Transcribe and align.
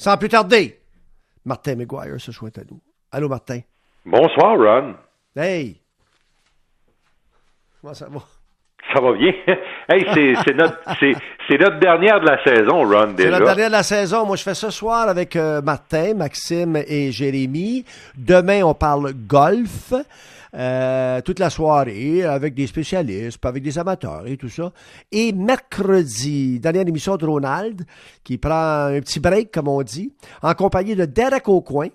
Sans 0.00 0.16
plus 0.16 0.28
tarder, 0.28 0.78
Martin 1.44 1.74
McGuire 1.74 2.20
se 2.20 2.30
joint 2.30 2.52
à 2.56 2.60
nous. 2.70 2.80
Allô, 3.10 3.28
Martin? 3.28 3.62
Bonsoir, 4.06 4.56
Ron. 4.56 4.94
Hey. 5.36 5.80
Comment 7.80 7.94
ça 7.94 8.06
va? 8.08 8.20
Ça 8.94 9.00
va 9.00 9.12
bien. 9.14 9.32
hey, 9.88 10.06
c'est 10.44 10.54
notre, 10.54 10.78
notre, 11.50 11.80
dernière 11.80 12.20
de 12.20 12.26
la 12.26 12.44
saison, 12.44 12.84
Ron, 12.84 13.14
déjà. 13.14 13.28
C'est 13.28 13.30
notre 13.30 13.44
dernière 13.46 13.66
de 13.66 13.72
la 13.72 13.82
saison. 13.82 14.24
Moi, 14.24 14.36
je 14.36 14.44
fais 14.44 14.54
ce 14.54 14.70
soir 14.70 15.08
avec 15.08 15.34
euh, 15.34 15.60
Martin, 15.62 16.14
Maxime 16.14 16.76
et 16.86 17.10
Jérémy. 17.10 17.84
Demain, 18.16 18.62
on 18.62 18.74
parle 18.74 19.12
golf. 19.12 19.92
Euh, 20.54 21.20
toute 21.20 21.40
la 21.40 21.50
soirée 21.50 22.24
avec 22.24 22.54
des 22.54 22.66
spécialistes, 22.66 23.44
avec 23.44 23.62
des 23.62 23.78
amateurs 23.78 24.26
et 24.26 24.36
tout 24.36 24.48
ça. 24.48 24.72
Et 25.12 25.32
mercredi, 25.32 26.58
dernière 26.58 26.88
émission 26.88 27.16
de 27.16 27.26
Ronald, 27.26 27.84
qui 28.24 28.38
prend 28.38 28.86
un 28.86 29.00
petit 29.00 29.20
break, 29.20 29.52
comme 29.52 29.68
on 29.68 29.82
dit, 29.82 30.14
en 30.42 30.54
compagnie 30.54 30.96
de 30.96 31.04
Derek 31.04 31.48
Aucoin. 31.48 31.88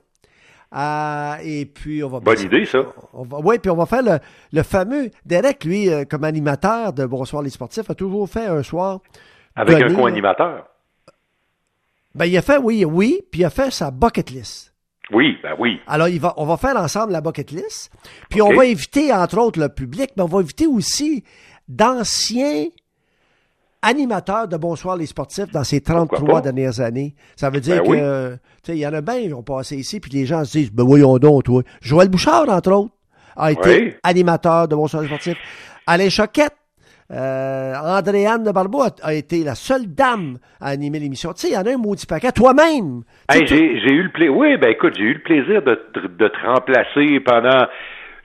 Euh, 0.76 1.36
et 1.44 1.66
puis 1.66 2.04
on 2.04 2.10
va 2.10 2.20
bonne 2.20 2.40
idée 2.40 2.66
ça. 2.66 2.80
oui, 3.14 3.60
puis 3.60 3.70
on 3.70 3.76
va 3.76 3.86
faire 3.86 4.20
le, 4.52 4.64
fameux 4.64 5.10
Derek, 5.26 5.64
lui, 5.66 5.90
euh, 5.90 6.04
comme 6.04 6.24
animateur 6.24 6.94
de 6.94 7.06
Bonsoir 7.06 7.44
les 7.44 7.52
sportifs, 7.52 7.90
a 7.90 7.96
toujours 7.96 8.28
fait 8.28 8.48
un 8.48 8.64
soir 8.64 9.00
avec 9.56 9.82
un 9.82 9.94
co-animateur. 9.94 10.68
Ben 12.16 12.26
il 12.26 12.38
a 12.38 12.42
fait 12.42 12.58
oui, 12.58 12.86
oui, 12.86 13.22
puis 13.32 13.42
il 13.42 13.46
a 13.46 13.50
fait 13.50 13.72
sa 13.72 13.92
bucket 13.92 14.30
list. 14.32 14.73
Oui, 15.12 15.38
ben 15.44 15.56
oui. 15.60 15.80
Alors, 15.88 16.08
il 16.08 16.20
va, 16.20 16.34
on 16.38 16.46
va 16.46 16.58
faire 16.58 16.78
ensemble 16.78 17.12
la 17.12 17.22
bucket 17.22 17.52
list. 17.52 17.92
Puis 18.30 18.42
on 18.42 18.54
va 18.54 18.64
inviter, 18.64 19.14
entre 19.14 19.38
autres, 19.38 19.60
le 19.60 19.70
public, 19.70 20.12
mais 20.16 20.24
on 20.24 20.28
va 20.28 20.40
inviter 20.40 20.66
aussi 20.66 21.24
d'anciens 21.68 22.66
animateurs 23.82 24.48
de 24.48 24.56
Bonsoir 24.58 24.96
les 24.96 25.06
sportifs 25.06 25.52
dans 25.52 25.64
ces 25.64 25.82
33 25.82 26.42
dernières 26.42 26.80
années. 26.80 27.16
Ça 27.36 27.50
veut 27.50 27.60
dire 27.60 27.84
ben 27.84 27.92
que, 27.92 28.34
tu 28.64 28.72
sais, 28.72 28.78
il 28.78 28.80
y 28.80 28.88
en 28.88 28.94
a 28.94 29.02
bien 29.02 29.22
qui 29.22 29.34
ont 29.34 29.44
passé 29.44 29.76
ici, 29.76 30.00
puis 30.00 30.12
les 30.12 30.26
gens 30.26 30.46
se 30.46 30.58
disent, 30.58 30.72
ben 30.72 30.86
voyons 30.86 31.18
donc, 31.18 31.44
toi. 31.44 31.64
Joël 31.82 32.08
Bouchard, 32.08 32.48
entre 32.48 32.72
autres, 32.72 32.94
a 33.36 33.52
été 33.52 33.98
animateur 34.04 34.68
de 34.68 34.76
Bonsoir 34.76 35.04
les 35.04 35.10
sportifs. 35.10 35.38
Alain 35.86 36.10
Choquette, 36.10 36.56
euh, 37.14 37.76
Andréane 37.76 38.44
de 38.44 38.52
Barbeau 38.52 38.84
a, 39.02 39.14
été 39.14 39.44
la 39.44 39.56
seule 39.56 39.86
dame 39.88 40.40
à 40.60 40.70
animer 40.70 41.00
l'émission. 41.00 41.32
Tu 41.34 41.42
sais, 41.42 41.48
il 41.50 41.54
y 41.54 41.58
en 41.58 41.66
a 41.66 41.74
un 41.74 41.78
maudit 41.78 42.06
paquet. 42.06 42.32
Toi-même. 42.32 43.04
j'ai, 43.32 43.56
eu 43.56 44.04
le 44.04 44.12
plaisir. 44.12 44.36
Oui, 44.36 44.58
ben 44.58 44.72
écoute, 44.72 44.94
j'ai 44.98 45.04
eu 45.04 45.14
le 45.14 45.22
plaisir 45.22 45.62
de, 45.62 45.80
de, 45.96 46.28
te 46.28 46.46
remplacer 46.46 47.20
pendant 47.20 47.68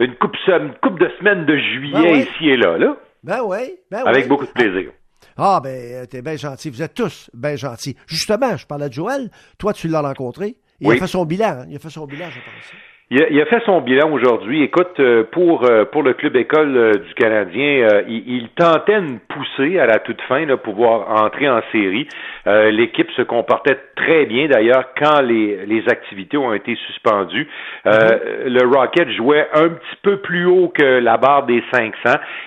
une 0.00 0.14
coupe, 0.16 0.36
une 0.46 0.72
coupe 0.82 0.98
de 0.98 1.10
semaines 1.18 1.44
de 1.44 1.56
juillet 1.56 2.12
ben 2.12 2.16
ici 2.16 2.48
et 2.48 2.56
là, 2.56 2.78
là. 2.78 2.96
Ben 3.22 3.40
oui. 3.44 3.76
Ben 3.90 4.06
Avec 4.06 4.26
beaucoup 4.26 4.46
de 4.46 4.52
plaisir. 4.52 4.90
Ah, 5.36 5.60
ben, 5.62 6.06
t'es 6.06 6.22
bien 6.22 6.36
gentil. 6.36 6.70
Vous 6.70 6.82
êtes 6.82 6.94
tous 6.94 7.30
bien 7.34 7.56
gentils. 7.56 7.96
Justement, 8.06 8.56
je 8.56 8.66
parlais 8.66 8.88
de 8.88 8.94
Joël. 8.94 9.30
Toi, 9.58 9.72
tu 9.72 9.88
l'as 9.88 10.00
rencontré. 10.00 10.56
Il 10.80 10.90
a 10.90 10.96
fait 10.96 11.06
son 11.06 11.24
bilan. 11.24 11.64
Il 11.68 11.76
a 11.76 11.78
fait 11.78 11.90
son 11.90 12.06
bilan, 12.06 12.30
je 12.30 12.38
pense. 12.38 12.87
Il 13.10 13.40
a, 13.40 13.46
fait 13.46 13.62
son 13.64 13.80
bilan 13.80 14.10
aujourd'hui. 14.12 14.62
Écoute, 14.62 15.00
euh, 15.00 15.24
pour 15.32 15.64
euh, 15.64 15.86
pour 15.86 16.02
le 16.02 16.12
club 16.12 16.36
école 16.36 16.76
euh, 16.76 16.92
du 16.92 17.14
Canadien, 17.14 18.02
il, 18.06 18.50
tentait 18.54 19.00
de 19.00 19.16
pousser 19.28 19.78
à 19.78 19.86
la 19.86 19.98
toute 19.98 20.20
fin 20.22 20.44
là, 20.44 20.58
pour 20.58 20.74
pouvoir 20.74 21.24
entrer 21.24 21.48
en 21.48 21.62
série. 21.72 22.06
L'équipe 22.46 23.10
se 23.12 23.22
comportait 23.22 23.78
très 23.94 24.24
bien 24.24 24.46
d'ailleurs 24.48 24.94
quand 24.98 25.20
les, 25.20 25.66
les 25.66 25.86
activités 25.88 26.38
ont 26.38 26.54
été 26.54 26.74
suspendues. 26.86 27.46
Mm-hmm. 27.84 28.46
Le 28.46 28.66
Rocket 28.66 29.10
jouait 29.10 29.46
un 29.52 29.68
petit 29.68 29.96
peu 30.02 30.16
plus 30.16 30.46
haut 30.46 30.68
que 30.68 30.98
la 30.98 31.18
barre 31.18 31.44
des 31.44 31.62
500. 31.72 31.92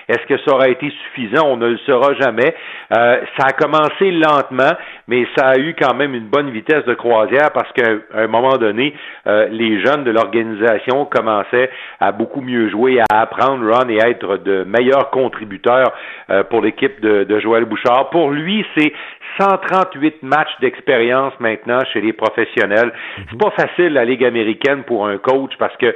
Est-ce 0.08 0.26
que 0.26 0.38
ça 0.38 0.54
aura 0.54 0.68
été 0.68 0.90
suffisant? 0.90 1.46
On 1.46 1.56
ne 1.56 1.68
le 1.68 1.78
saura 1.86 2.14
jamais. 2.14 2.54
ça 2.90 3.46
a 3.46 3.52
commencé 3.52 4.10
lentement, 4.10 4.72
mais 5.06 5.24
ça 5.36 5.50
a 5.50 5.58
eu 5.58 5.74
quand 5.80 5.94
même 5.94 6.14
une 6.14 6.26
bonne 6.26 6.50
vitesse 6.50 6.84
de 6.84 6.94
croisière 6.94 7.52
parce 7.52 7.70
qu'à 7.72 7.92
un 8.14 8.26
moment 8.26 8.56
donné, 8.58 8.94
les 9.26 9.80
jeunes 9.84 10.02
de 10.02 10.10
l'organisation 10.10 10.51
l'organisation 10.52 11.04
commençait 11.06 11.70
à 12.00 12.12
beaucoup 12.12 12.40
mieux 12.40 12.68
jouer, 12.70 13.00
à 13.10 13.22
apprendre 13.22 13.68
Ron 13.70 13.88
et 13.88 14.00
à 14.00 14.08
être 14.08 14.36
de 14.38 14.64
meilleurs 14.64 15.10
contributeurs 15.10 15.92
euh, 16.30 16.42
pour 16.44 16.60
l'équipe 16.60 17.00
de, 17.00 17.24
de 17.24 17.40
Joël 17.40 17.64
Bouchard. 17.64 18.10
Pour 18.10 18.30
lui, 18.30 18.64
c'est 18.76 18.92
138 19.40 20.22
matchs 20.22 20.52
d'expérience 20.60 21.32
maintenant 21.40 21.80
chez 21.92 22.00
les 22.00 22.12
professionnels. 22.12 22.92
C'est 23.30 23.38
pas 23.38 23.50
facile 23.50 23.92
la 23.92 24.04
Ligue 24.04 24.24
américaine 24.24 24.82
pour 24.84 25.06
un 25.06 25.18
coach 25.18 25.52
parce 25.58 25.76
que 25.76 25.94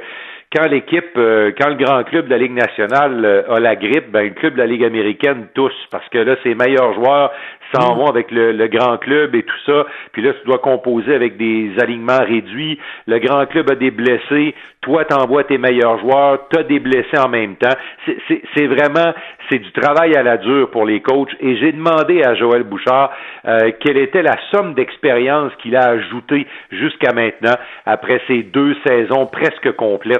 quand 0.55 0.65
l'équipe, 0.67 1.17
euh, 1.17 1.51
quand 1.59 1.69
le 1.69 1.75
grand 1.75 2.03
club 2.05 2.25
de 2.25 2.29
la 2.29 2.37
Ligue 2.37 2.53
nationale 2.53 3.25
euh, 3.25 3.53
a 3.53 3.59
la 3.59 3.75
grippe, 3.75 4.11
ben 4.11 4.23
le 4.23 4.29
club 4.29 4.53
de 4.53 4.59
la 4.59 4.65
Ligue 4.65 4.85
américaine 4.85 5.47
tousse 5.53 5.73
parce 5.91 6.07
que 6.09 6.19
là, 6.19 6.35
ses 6.43 6.55
meilleurs 6.55 6.93
joueurs 6.93 7.31
s'en 7.73 7.93
mm. 7.93 7.97
vont 7.97 8.07
avec 8.07 8.31
le, 8.31 8.67
grand 8.67 8.97
club 8.97 9.35
et 9.35 9.43
tout 9.43 9.59
ça. 9.65 9.85
Puis 10.11 10.21
là, 10.21 10.33
tu 10.33 10.45
dois 10.45 10.59
composer 10.59 11.15
avec 11.15 11.37
des 11.37 11.71
alignements 11.79 12.23
réduits. 12.23 12.79
Le 13.07 13.19
grand 13.19 13.45
club 13.45 13.71
a 13.71 13.75
des 13.75 13.91
blessés. 13.91 14.53
Toi, 14.81 15.05
t'envoies 15.05 15.43
tes 15.45 15.57
meilleurs 15.57 15.99
joueurs. 15.99 16.47
T'as 16.49 16.63
des 16.63 16.79
blessés 16.79 17.17
en 17.17 17.29
même 17.29 17.55
temps. 17.55 17.75
C'est 18.05 18.67
vraiment, 18.67 19.13
c'est 19.49 19.59
du 19.59 19.71
travail 19.71 20.15
à 20.15 20.23
la 20.23 20.37
dure 20.37 20.69
pour 20.71 20.85
les 20.85 21.01
coachs. 21.01 21.35
Et 21.39 21.57
j'ai 21.57 21.71
demandé 21.71 22.23
à 22.23 22.35
Joël 22.35 22.63
Bouchard 22.63 23.11
euh, 23.45 23.71
quelle 23.79 23.97
était 23.97 24.21
la 24.21 24.35
somme 24.51 24.73
d'expérience 24.73 25.51
qu'il 25.61 25.75
a 25.75 25.89
ajoutée 25.89 26.45
jusqu'à 26.71 27.13
maintenant 27.13 27.55
après 27.85 28.21
ces 28.27 28.43
deux 28.43 28.75
saisons 28.85 29.25
presque 29.25 29.71
complètes 29.73 30.17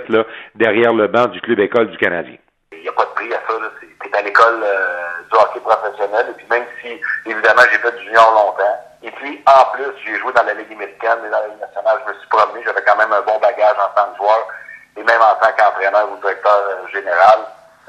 derrière 0.55 0.93
le 0.93 1.07
banc 1.07 1.27
du 1.27 1.41
club 1.41 1.59
école 1.59 1.89
du 1.89 1.97
Canadien. 1.97 2.35
Il 2.73 2.81
n'y 2.81 2.89
a 2.89 2.91
pas 2.91 3.05
de 3.05 3.13
prix 3.15 3.33
à 3.33 3.39
ça. 3.47 3.71
C'est 4.03 4.15
à 4.15 4.21
l'école 4.21 4.63
euh, 4.63 5.06
du 5.29 5.37
hockey 5.37 5.59
professionnel. 5.59 6.27
Et 6.29 6.33
puis 6.33 6.47
même 6.49 6.65
si, 6.81 7.01
évidemment, 7.25 7.61
j'ai 7.71 7.77
fait 7.77 7.91
du 7.97 8.03
junior 8.05 8.31
longtemps. 8.31 8.79
Et 9.03 9.11
puis, 9.11 9.43
en 9.45 9.65
plus, 9.71 9.85
j'ai 10.05 10.17
joué 10.19 10.33
dans 10.33 10.43
la 10.43 10.53
Ligue 10.53 10.71
américaine 10.71 11.19
et 11.25 11.29
dans 11.29 11.39
la 11.39 11.47
Ligue 11.47 11.61
nationale. 11.61 11.99
Je 12.05 12.13
me 12.13 12.19
suis 12.19 12.27
promené. 12.29 12.63
J'avais 12.65 12.83
quand 12.83 12.95
même 12.97 13.11
un 13.13 13.21
bon 13.21 13.37
bagage 13.39 13.75
en 13.77 13.89
tant 13.95 14.11
que 14.11 14.17
joueur 14.17 14.47
et 14.95 15.03
même 15.03 15.21
en 15.21 15.35
tant 15.35 15.51
qu'entraîneur 15.57 16.11
ou 16.11 16.17
directeur 16.17 16.63
euh, 16.69 16.87
général, 16.87 17.39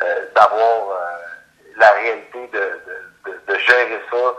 euh, 0.03 0.25
d'avoir 0.35 0.99
la 1.77 1.91
réalité 1.93 2.51
de, 2.53 2.81
de, 3.47 3.59
gérer 3.59 4.01
ça 4.11 4.35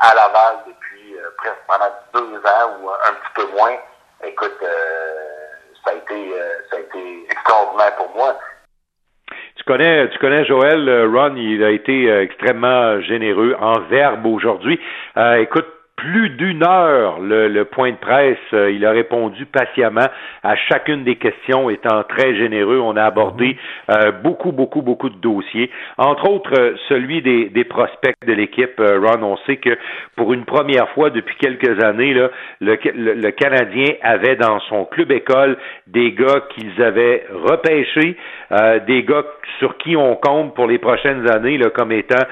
à 0.00 0.14
Laval 0.14 0.56
depuis 0.66 1.16
presque 1.38 1.56
pendant 1.66 1.90
deux 2.14 2.38
ans 2.38 2.76
ou 2.80 2.90
un 2.90 3.12
petit 3.12 3.32
peu 3.34 3.46
moins. 3.56 3.76
Écoute, 4.24 4.58
ça 5.84 5.90
a 5.90 5.94
été, 5.94 6.14
euh, 6.14 6.60
ça 6.70 6.76
a 6.76 6.80
été 6.80 7.26
extraordinaire 7.30 7.94
pour 7.96 8.10
moi. 8.14 8.38
Tu 9.64 9.72
connais, 9.72 10.08
tu 10.08 10.18
connais 10.18 10.44
Joël, 10.44 10.88
euh, 10.88 11.06
Ron, 11.06 11.36
il 11.36 11.62
a 11.62 11.70
été 11.70 12.10
euh, 12.10 12.22
extrêmement 12.22 13.00
généreux 13.00 13.54
en 13.60 13.78
verbe 13.82 14.26
aujourd'hui. 14.26 14.80
écoute, 15.38 15.66
plus 16.02 16.30
d'une 16.30 16.64
heure 16.64 17.20
le, 17.20 17.62
point 17.62 17.92
de 17.92 17.96
presse. 17.96 18.36
Euh, 18.52 18.72
il 18.72 18.84
a 18.84 18.90
répondu 18.90 19.46
patiemment 19.46 20.08
à 20.42 20.56
chacune 20.56 21.04
des 21.04 21.14
questions, 21.14 21.70
étant 21.70 22.02
très 22.02 22.34
généreux. 22.34 22.80
On 22.80 22.96
a 22.96 23.04
abordé 23.04 23.56
mhm. 23.88 23.94
euh, 23.96 24.10
beaucoup, 24.10 24.50
beaucoup, 24.50 24.82
beaucoup 24.82 25.10
de 25.10 25.18
dossiers. 25.18 25.70
Entre 25.98 26.28
autres, 26.28 26.58
euh, 26.58 26.74
celui 26.88 27.22
des, 27.22 27.64
prospects 27.64 28.16
de 28.26 28.32
l'équipe. 28.32 28.80
Ron, 28.80 29.22
on 29.22 29.36
sait 29.46 29.56
que 29.56 29.78
pour 30.16 30.32
une 30.32 30.44
première 30.44 30.88
fois 30.90 31.10
depuis 31.10 31.36
quelques 31.36 31.82
années, 31.82 32.12
là, 32.12 32.28
le, 32.60 32.76
le, 32.94 33.30
Canadien 33.30 33.94
avait 34.02 34.34
dans 34.34 34.58
son 34.68 34.84
club 34.84 35.12
école 35.12 35.56
des 35.86 36.10
gars 36.12 36.42
qu'ils 36.50 36.82
avaient 36.82 37.24
repêchés, 37.32 38.16
des 38.86 39.04
gars 39.04 39.22
sur 39.58 39.78
qui 39.78 39.96
on 39.96 40.16
compte 40.16 40.54
pour 40.54 40.66
les 40.66 40.78
prochaines 40.78 41.30
années 41.30 41.56
là, 41.56 41.70
comme 41.70 41.92
étant 41.92 42.24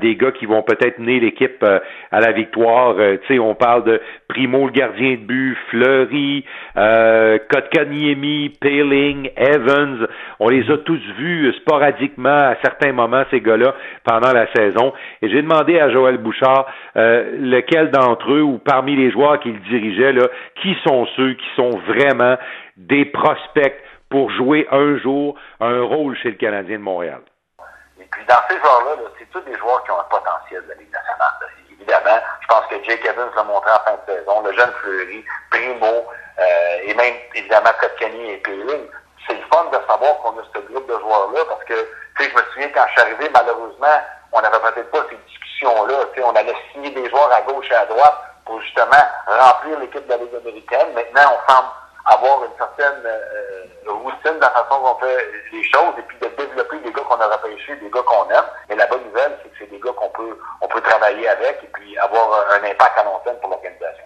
des 0.00 0.14
gars 0.14 0.30
qui 0.30 0.46
vont 0.46 0.62
peut-être 0.62 0.98
mener 0.98 1.20
l'équipe 1.20 1.62
à 1.64 2.20
la 2.20 2.32
victoire 2.32 2.94
euh, 3.00 3.38
on 3.40 3.54
parle 3.54 3.84
de 3.84 4.00
Primo, 4.28 4.66
le 4.66 4.72
gardien 4.72 5.12
de 5.12 5.16
but, 5.16 5.56
Fleury, 5.70 6.44
euh, 6.76 7.38
Kotkaniemi, 7.50 8.50
Paling, 8.60 9.30
Evans. 9.36 10.06
On 10.38 10.48
les 10.48 10.70
a 10.70 10.78
tous 10.78 11.00
vus 11.18 11.52
sporadiquement 11.54 12.28
à 12.28 12.56
certains 12.62 12.92
moments, 12.92 13.24
ces 13.30 13.40
gars-là, 13.40 13.74
pendant 14.04 14.32
la 14.32 14.52
saison. 14.52 14.92
Et 15.22 15.28
j'ai 15.28 15.42
demandé 15.42 15.78
à 15.80 15.90
Joël 15.90 16.18
Bouchard 16.18 16.66
euh, 16.96 17.36
lequel 17.38 17.90
d'entre 17.90 18.32
eux, 18.32 18.42
ou 18.42 18.58
parmi 18.58 18.96
les 18.96 19.10
joueurs 19.10 19.40
qu'il 19.40 19.60
dirigeait, 19.62 20.14
qui 20.62 20.76
sont 20.86 21.06
ceux 21.16 21.34
qui 21.34 21.46
sont 21.56 21.70
vraiment 21.86 22.36
des 22.76 23.04
prospects 23.04 23.76
pour 24.08 24.30
jouer 24.30 24.66
un 24.70 24.98
jour 24.98 25.36
un 25.60 25.82
rôle 25.82 26.16
chez 26.16 26.30
le 26.30 26.36
Canadien 26.36 26.78
de 26.78 26.82
Montréal? 26.82 27.20
Et 28.00 28.06
puis 28.10 28.24
dans 28.28 28.42
ces 28.48 28.58
joueurs-là, 28.58 29.02
c'est 29.18 29.30
tous 29.30 29.40
des 29.48 29.56
joueurs 29.58 29.82
qui 29.84 29.90
ont 29.90 30.00
un 30.00 30.10
potentiel 30.10 30.62
de 30.64 30.68
la 30.68 30.80
évidemment. 31.80 32.20
Je 32.40 32.46
pense 32.46 32.66
que 32.66 32.82
Jake 32.84 33.04
Evans 33.04 33.30
l'a 33.34 33.42
montré 33.44 33.70
en 33.70 33.84
fin 33.84 33.92
de 33.92 34.14
saison, 34.14 34.42
le 34.42 34.52
jeune 34.52 34.72
Fleury, 34.82 35.24
Primo, 35.50 36.06
euh, 36.38 36.78
et 36.84 36.94
même 36.94 37.14
évidemment 37.34 37.70
Kotkani 37.80 38.32
et 38.32 38.36
Péline. 38.38 38.86
C'est 39.26 39.34
le 39.34 39.42
fun 39.52 39.64
de 39.66 39.78
savoir 39.88 40.18
qu'on 40.18 40.38
a 40.38 40.42
ce 40.54 40.60
groupe 40.60 40.88
de 40.88 40.98
joueurs-là 40.98 41.40
parce 41.48 41.64
que, 41.64 41.74
tu 42.16 42.24
sais, 42.24 42.30
je 42.30 42.36
me 42.36 42.42
souviens 42.52 42.68
quand 42.74 42.84
je 42.86 42.92
suis 42.92 43.00
arrivé, 43.02 43.30
malheureusement, 43.32 44.00
on 44.32 44.40
n'avait 44.40 44.58
peut-être 44.58 44.90
pas 44.90 45.04
ces 45.10 45.16
discussions-là. 45.16 45.94
Tu 46.14 46.20
sais, 46.20 46.26
on 46.26 46.34
allait 46.34 46.56
signer 46.72 46.90
des 46.90 47.08
joueurs 47.10 47.32
à 47.32 47.42
gauche 47.42 47.70
et 47.70 47.74
à 47.74 47.86
droite 47.86 48.18
pour 48.44 48.60
justement 48.62 49.02
remplir 49.26 49.78
l'équipe 49.78 50.04
de 50.06 50.10
la 50.10 50.16
Ligue 50.16 50.34
américaine. 50.34 50.88
Maintenant, 50.94 51.36
on 51.36 51.52
semble 51.52 51.68
avoir 52.06 52.44
une 52.44 52.56
certaine 52.56 53.02
euh, 53.04 53.64
routine 53.86 54.38
dans 54.40 54.48
la 54.48 54.64
façon 54.64 54.82
dont 54.82 54.96
on 54.96 54.98
fait 54.98 55.18
les 55.52 55.64
choses 55.64 55.94
et 55.98 56.02
puis 56.02 56.18
de 56.18 56.26
développer 56.28 56.78
des 56.78 56.92
gars 56.92 57.02
qu'on 57.02 57.20
a 57.20 57.26
repêchés, 57.26 57.76
des 57.76 57.90
gars 57.90 58.02
qu'on 58.02 58.28
aime. 58.30 58.44
Mais 58.68 58.76
la 58.76 58.86
bonne 58.86 59.04
nouvelle, 59.04 59.38
c'est 59.42 59.50
que 59.50 59.56
c'est 59.58 59.70
des 59.70 59.78
gars 59.78 59.92
qu'on 59.92 60.08
peut 60.10 60.38
travailler 60.78 61.26
avec 61.28 61.58
et 61.62 61.68
puis 61.72 61.96
avoir 61.98 62.46
un 62.52 62.64
impact 62.64 62.98
à 62.98 63.04
long 63.04 63.18
terme 63.24 63.36
pour 63.40 63.50
l'organisation. 63.50 64.04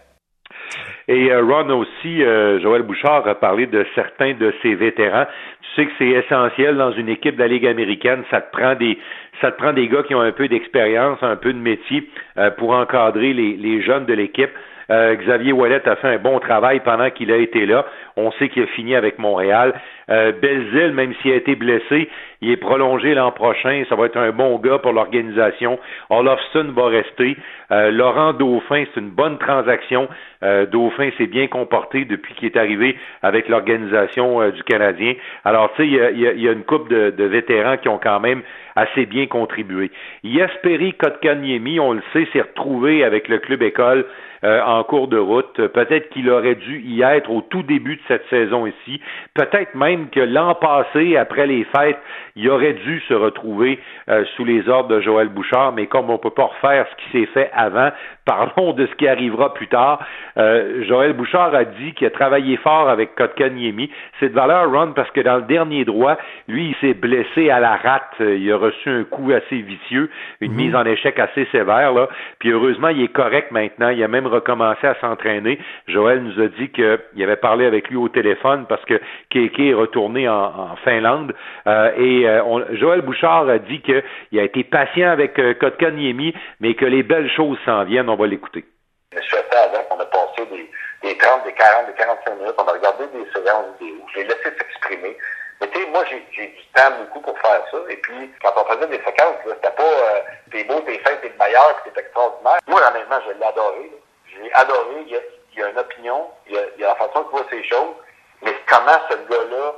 Et 1.07 1.31
euh, 1.31 1.43
Ron 1.43 1.69
aussi, 1.69 2.23
euh, 2.23 2.59
Joël 2.61 2.81
Bouchard 2.81 3.27
a 3.27 3.35
parlé 3.35 3.67
de 3.67 3.85
certains 3.93 4.33
de 4.33 4.53
ses 4.61 4.73
vétérans. 4.73 5.25
Tu 5.61 5.81
sais 5.81 5.85
que 5.87 5.91
c'est 5.99 6.09
essentiel 6.09 6.77
dans 6.77 6.91
une 6.91 7.09
équipe 7.09 7.35
de 7.35 7.41
la 7.41 7.47
Ligue 7.47 7.67
américaine. 7.67 8.23
Ça 8.31 8.41
te 8.41 8.51
prend 8.51 8.73
des, 8.75 8.97
ça 9.41 9.51
te 9.51 9.57
prend 9.57 9.73
des 9.73 9.87
gars 9.87 10.03
qui 10.03 10.15
ont 10.15 10.21
un 10.21 10.31
peu 10.31 10.47
d'expérience, 10.47 11.19
un 11.21 11.35
peu 11.35 11.53
de 11.53 11.59
métier 11.59 12.09
euh, 12.37 12.49
pour 12.51 12.71
encadrer 12.71 13.33
les, 13.33 13.55
les 13.57 13.81
jeunes 13.81 14.05
de 14.05 14.13
l'équipe. 14.13 14.51
Euh, 14.89 15.15
Xavier 15.15 15.51
Wallet 15.51 15.87
a 15.87 15.95
fait 15.95 16.07
un 16.07 16.17
bon 16.17 16.39
travail 16.39 16.79
pendant 16.81 17.09
qu'il 17.09 17.31
a 17.31 17.37
été 17.37 17.65
là. 17.65 17.85
On 18.17 18.31
sait 18.33 18.49
qu'il 18.49 18.63
a 18.63 18.67
fini 18.67 18.95
avec 18.95 19.19
Montréal. 19.19 19.73
Euh, 20.09 20.31
Belzile, 20.31 20.93
même 20.93 21.13
s'il 21.21 21.31
a 21.31 21.35
été 21.35 21.55
blessé, 21.55 22.09
il 22.41 22.51
est 22.51 22.57
prolongé 22.57 23.13
l'an 23.13 23.31
prochain. 23.31 23.83
Ça 23.89 23.95
va 23.95 24.05
être 24.05 24.17
un 24.17 24.31
bon 24.31 24.57
gars 24.59 24.77
pour 24.77 24.93
l'organisation. 24.93 25.79
Olofsson 26.09 26.71
va 26.75 26.87
rester. 26.87 27.35
Euh, 27.71 27.91
Laurent 27.91 28.33
Dauphin, 28.33 28.85
c'est 28.93 28.99
une 28.99 29.09
bonne 29.09 29.37
transaction. 29.37 30.07
Euh, 30.43 30.65
Dauphin 30.65 31.09
s'est 31.17 31.27
bien 31.27 31.47
comporté 31.47 32.05
depuis 32.05 32.35
qu'il 32.35 32.45
est 32.47 32.57
arrivé 32.57 32.97
avec 33.23 33.49
l'organisation 33.49 34.41
euh, 34.41 34.51
du 34.51 34.63
Canadien. 34.63 35.15
Alors, 35.43 35.71
tu 35.73 35.83
sais, 35.83 35.87
il 36.13 36.19
y 36.19 36.47
a, 36.47 36.51
une 36.51 36.63
couple 36.63 37.11
de, 37.11 37.23
vétérans 37.23 37.77
qui 37.77 37.89
ont 37.89 37.99
quand 38.01 38.19
même 38.19 38.43
assez 38.75 39.05
bien 39.05 39.25
contribué. 39.25 39.91
Yasperi 40.23 40.93
Kotkaniemi, 40.93 41.79
on 41.79 41.93
le 41.93 42.01
sait, 42.13 42.27
s'est 42.31 42.41
retrouvé 42.41 43.03
avec 43.03 43.27
le 43.27 43.39
club 43.39 43.63
école 43.63 44.05
euh, 44.43 44.61
en 44.61 44.83
cours 44.83 45.07
de 45.07 45.17
route. 45.17 45.67
Peut-être 45.67 46.09
qu'il 46.09 46.29
aurait 46.29 46.55
dû 46.55 46.81
y 46.81 47.01
être 47.01 47.31
au 47.31 47.41
tout 47.41 47.63
début 47.63 47.95
cette 48.07 48.27
saison 48.29 48.65
ici. 48.65 49.01
Peut-être 49.33 49.75
même 49.75 50.09
que 50.09 50.19
l'an 50.19 50.55
passé, 50.55 51.17
après 51.17 51.47
les 51.47 51.63
fêtes, 51.65 51.99
il 52.35 52.49
aurait 52.49 52.73
dû 52.73 53.01
se 53.07 53.13
retrouver 53.13 53.79
euh, 54.09 54.25
sous 54.35 54.45
les 54.45 54.67
ordres 54.67 54.89
de 54.89 55.01
Joël 55.01 55.29
Bouchard, 55.29 55.73
mais 55.73 55.87
comme 55.87 56.09
on 56.09 56.13
ne 56.13 56.17
peut 56.17 56.29
pas 56.29 56.45
refaire 56.45 56.85
ce 56.89 57.03
qui 57.03 57.11
s'est 57.11 57.31
fait 57.33 57.49
avant, 57.53 57.91
parlons 58.25 58.73
de 58.73 58.85
ce 58.87 58.95
qui 58.95 59.07
arrivera 59.07 59.53
plus 59.53 59.67
tard. 59.67 59.99
Euh, 60.37 60.83
Joël 60.85 61.13
Bouchard 61.13 61.53
a 61.53 61.63
dit 61.65 61.93
qu'il 61.93 62.07
a 62.07 62.09
travaillé 62.09 62.57
fort 62.57 62.89
avec 62.89 63.15
Kotkaniemi. 63.15 63.89
C'est 64.19 64.29
de 64.29 64.33
valeur, 64.33 64.71
Ron, 64.71 64.93
parce 64.93 65.09
que 65.11 65.21
dans 65.21 65.37
le 65.37 65.43
dernier 65.43 65.85
droit, 65.85 66.17
lui, 66.47 66.69
il 66.69 66.75
s'est 66.81 66.93
blessé 66.93 67.49
à 67.49 67.59
la 67.59 67.75
rate. 67.75 68.15
Il 68.19 68.51
a 68.51 68.57
reçu 68.57 68.89
un 68.89 69.03
coup 69.03 69.31
assez 69.31 69.57
vicieux, 69.57 70.09
une 70.41 70.51
-hmm. 70.51 70.55
mise 70.55 70.75
en 70.75 70.85
échec 70.85 71.19
assez 71.19 71.45
sévère. 71.51 71.93
Là. 71.93 72.07
Puis 72.39 72.49
heureusement, 72.49 72.89
il 72.89 73.03
est 73.03 73.13
correct 73.13 73.51
maintenant. 73.51 73.89
Il 73.89 74.03
a 74.03 74.07
même 74.07 74.27
recommencé 74.27 74.87
à 74.87 74.95
s'entraîner. 74.95 75.59
Joël 75.87 76.21
nous 76.21 76.41
a 76.41 76.47
dit 76.47 76.69
qu'il 76.69 77.23
avait 77.23 77.35
parlé 77.35 77.65
avec 77.65 77.89
lui 77.89 77.97
au 77.97 78.09
téléphone 78.09 78.65
parce 78.67 78.83
que 78.85 78.99
Keke 79.29 79.59
est 79.59 79.73
retourné 79.73 80.27
en, 80.27 80.33
en 80.71 80.75
Finlande. 80.83 81.33
Euh, 81.67 81.91
et 81.97 82.27
euh, 82.27 82.43
on, 82.45 82.63
Joël 82.73 83.01
Bouchard 83.01 83.47
a 83.49 83.59
dit 83.59 83.79
qu'il 83.81 84.39
a 84.39 84.43
été 84.43 84.63
patient 84.63 85.09
avec 85.09 85.37
euh, 85.39 85.53
Kotkaniemi, 85.53 86.33
mais 86.59 86.73
que 86.73 86.85
les 86.85 87.03
belles 87.03 87.29
choses 87.31 87.57
s'en 87.65 87.83
viennent. 87.83 88.09
On 88.15 88.17
va 88.17 88.27
l'écouter. 88.27 88.63
Je 89.11 89.19
suis 89.19 89.35
avec, 89.35 89.87
on 89.91 89.99
a 89.99 90.05
passé 90.05 90.45
des, 90.45 90.71
des 91.03 91.17
30, 91.17 91.43
des 91.43 91.51
40, 91.51 91.87
des 91.87 91.93
45 91.95 92.35
minutes, 92.39 92.55
on 92.57 92.63
a 92.63 92.71
regardé 92.71 93.07
des 93.07 93.29
séances 93.33 93.75
vidéo, 93.77 94.05
je 94.13 94.19
l'ai 94.19 94.23
laissé 94.23 94.55
s'exprimer. 94.57 95.17
Mais 95.59 95.67
tu 95.67 95.81
sais, 95.81 95.85
moi, 95.87 96.01
j'ai 96.09 96.21
du 96.31 96.49
temps 96.73 96.91
beaucoup 96.97 97.19
pour 97.19 97.37
faire 97.39 97.61
ça. 97.69 97.77
Et 97.89 97.97
puis, 97.97 98.31
quand 98.41 98.53
on 98.55 98.73
faisait 98.73 98.87
des 98.87 99.03
séquences, 99.03 99.35
c'était 99.43 99.69
pas 99.69 99.83
euh, 99.83 100.21
t'es 100.49 100.63
beau, 100.63 100.79
t'es 100.85 100.97
fait, 100.99 101.17
t'es 101.17 101.27
le 101.27 101.37
meilleur, 101.37 101.83
t'es 101.83 101.99
extraordinaire. 101.99 102.59
Moi, 102.67 102.79
honnêtement, 102.89 103.19
je 103.27 103.37
l'ai 103.37 103.45
adoré. 103.45 103.91
J'ai 104.27 104.53
adoré. 104.53 104.95
Il 105.07 105.11
y, 105.11 105.17
a, 105.17 105.19
il 105.51 105.59
y 105.59 105.63
a 105.63 105.69
une 105.71 105.79
opinion, 105.79 106.31
il 106.47 106.55
y 106.55 106.85
a, 106.85 106.87
la 106.87 106.95
façon 106.95 107.21
de 107.21 107.27
voir 107.27 107.43
ces 107.49 107.63
choses. 107.65 107.95
Mais 108.43 108.55
comment 108.69 108.97
ce 109.09 109.15
gars-là 109.29 109.73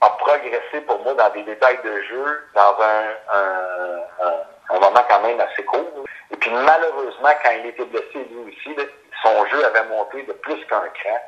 a 0.00 0.10
progressé 0.16 0.80
pour 0.86 0.98
moi 1.00 1.12
dans 1.12 1.28
des 1.28 1.42
détails 1.42 1.80
de 1.84 2.00
jeu, 2.04 2.40
dans 2.54 2.74
un, 2.80 4.55
un 4.70 4.78
moment 4.80 5.04
quand 5.08 5.20
même 5.20 5.40
assez 5.40 5.64
court. 5.64 6.04
Et 6.30 6.36
puis 6.36 6.50
malheureusement, 6.50 7.30
quand 7.42 7.50
il 7.50 7.66
était 7.66 7.84
blessé 7.84 8.26
lui 8.30 8.52
aussi, 8.52 8.76
son 9.22 9.46
jeu 9.46 9.64
avait 9.64 9.84
monté 9.84 10.22
de 10.22 10.32
plus 10.32 10.64
qu'un 10.66 10.88
cran. 10.94 11.20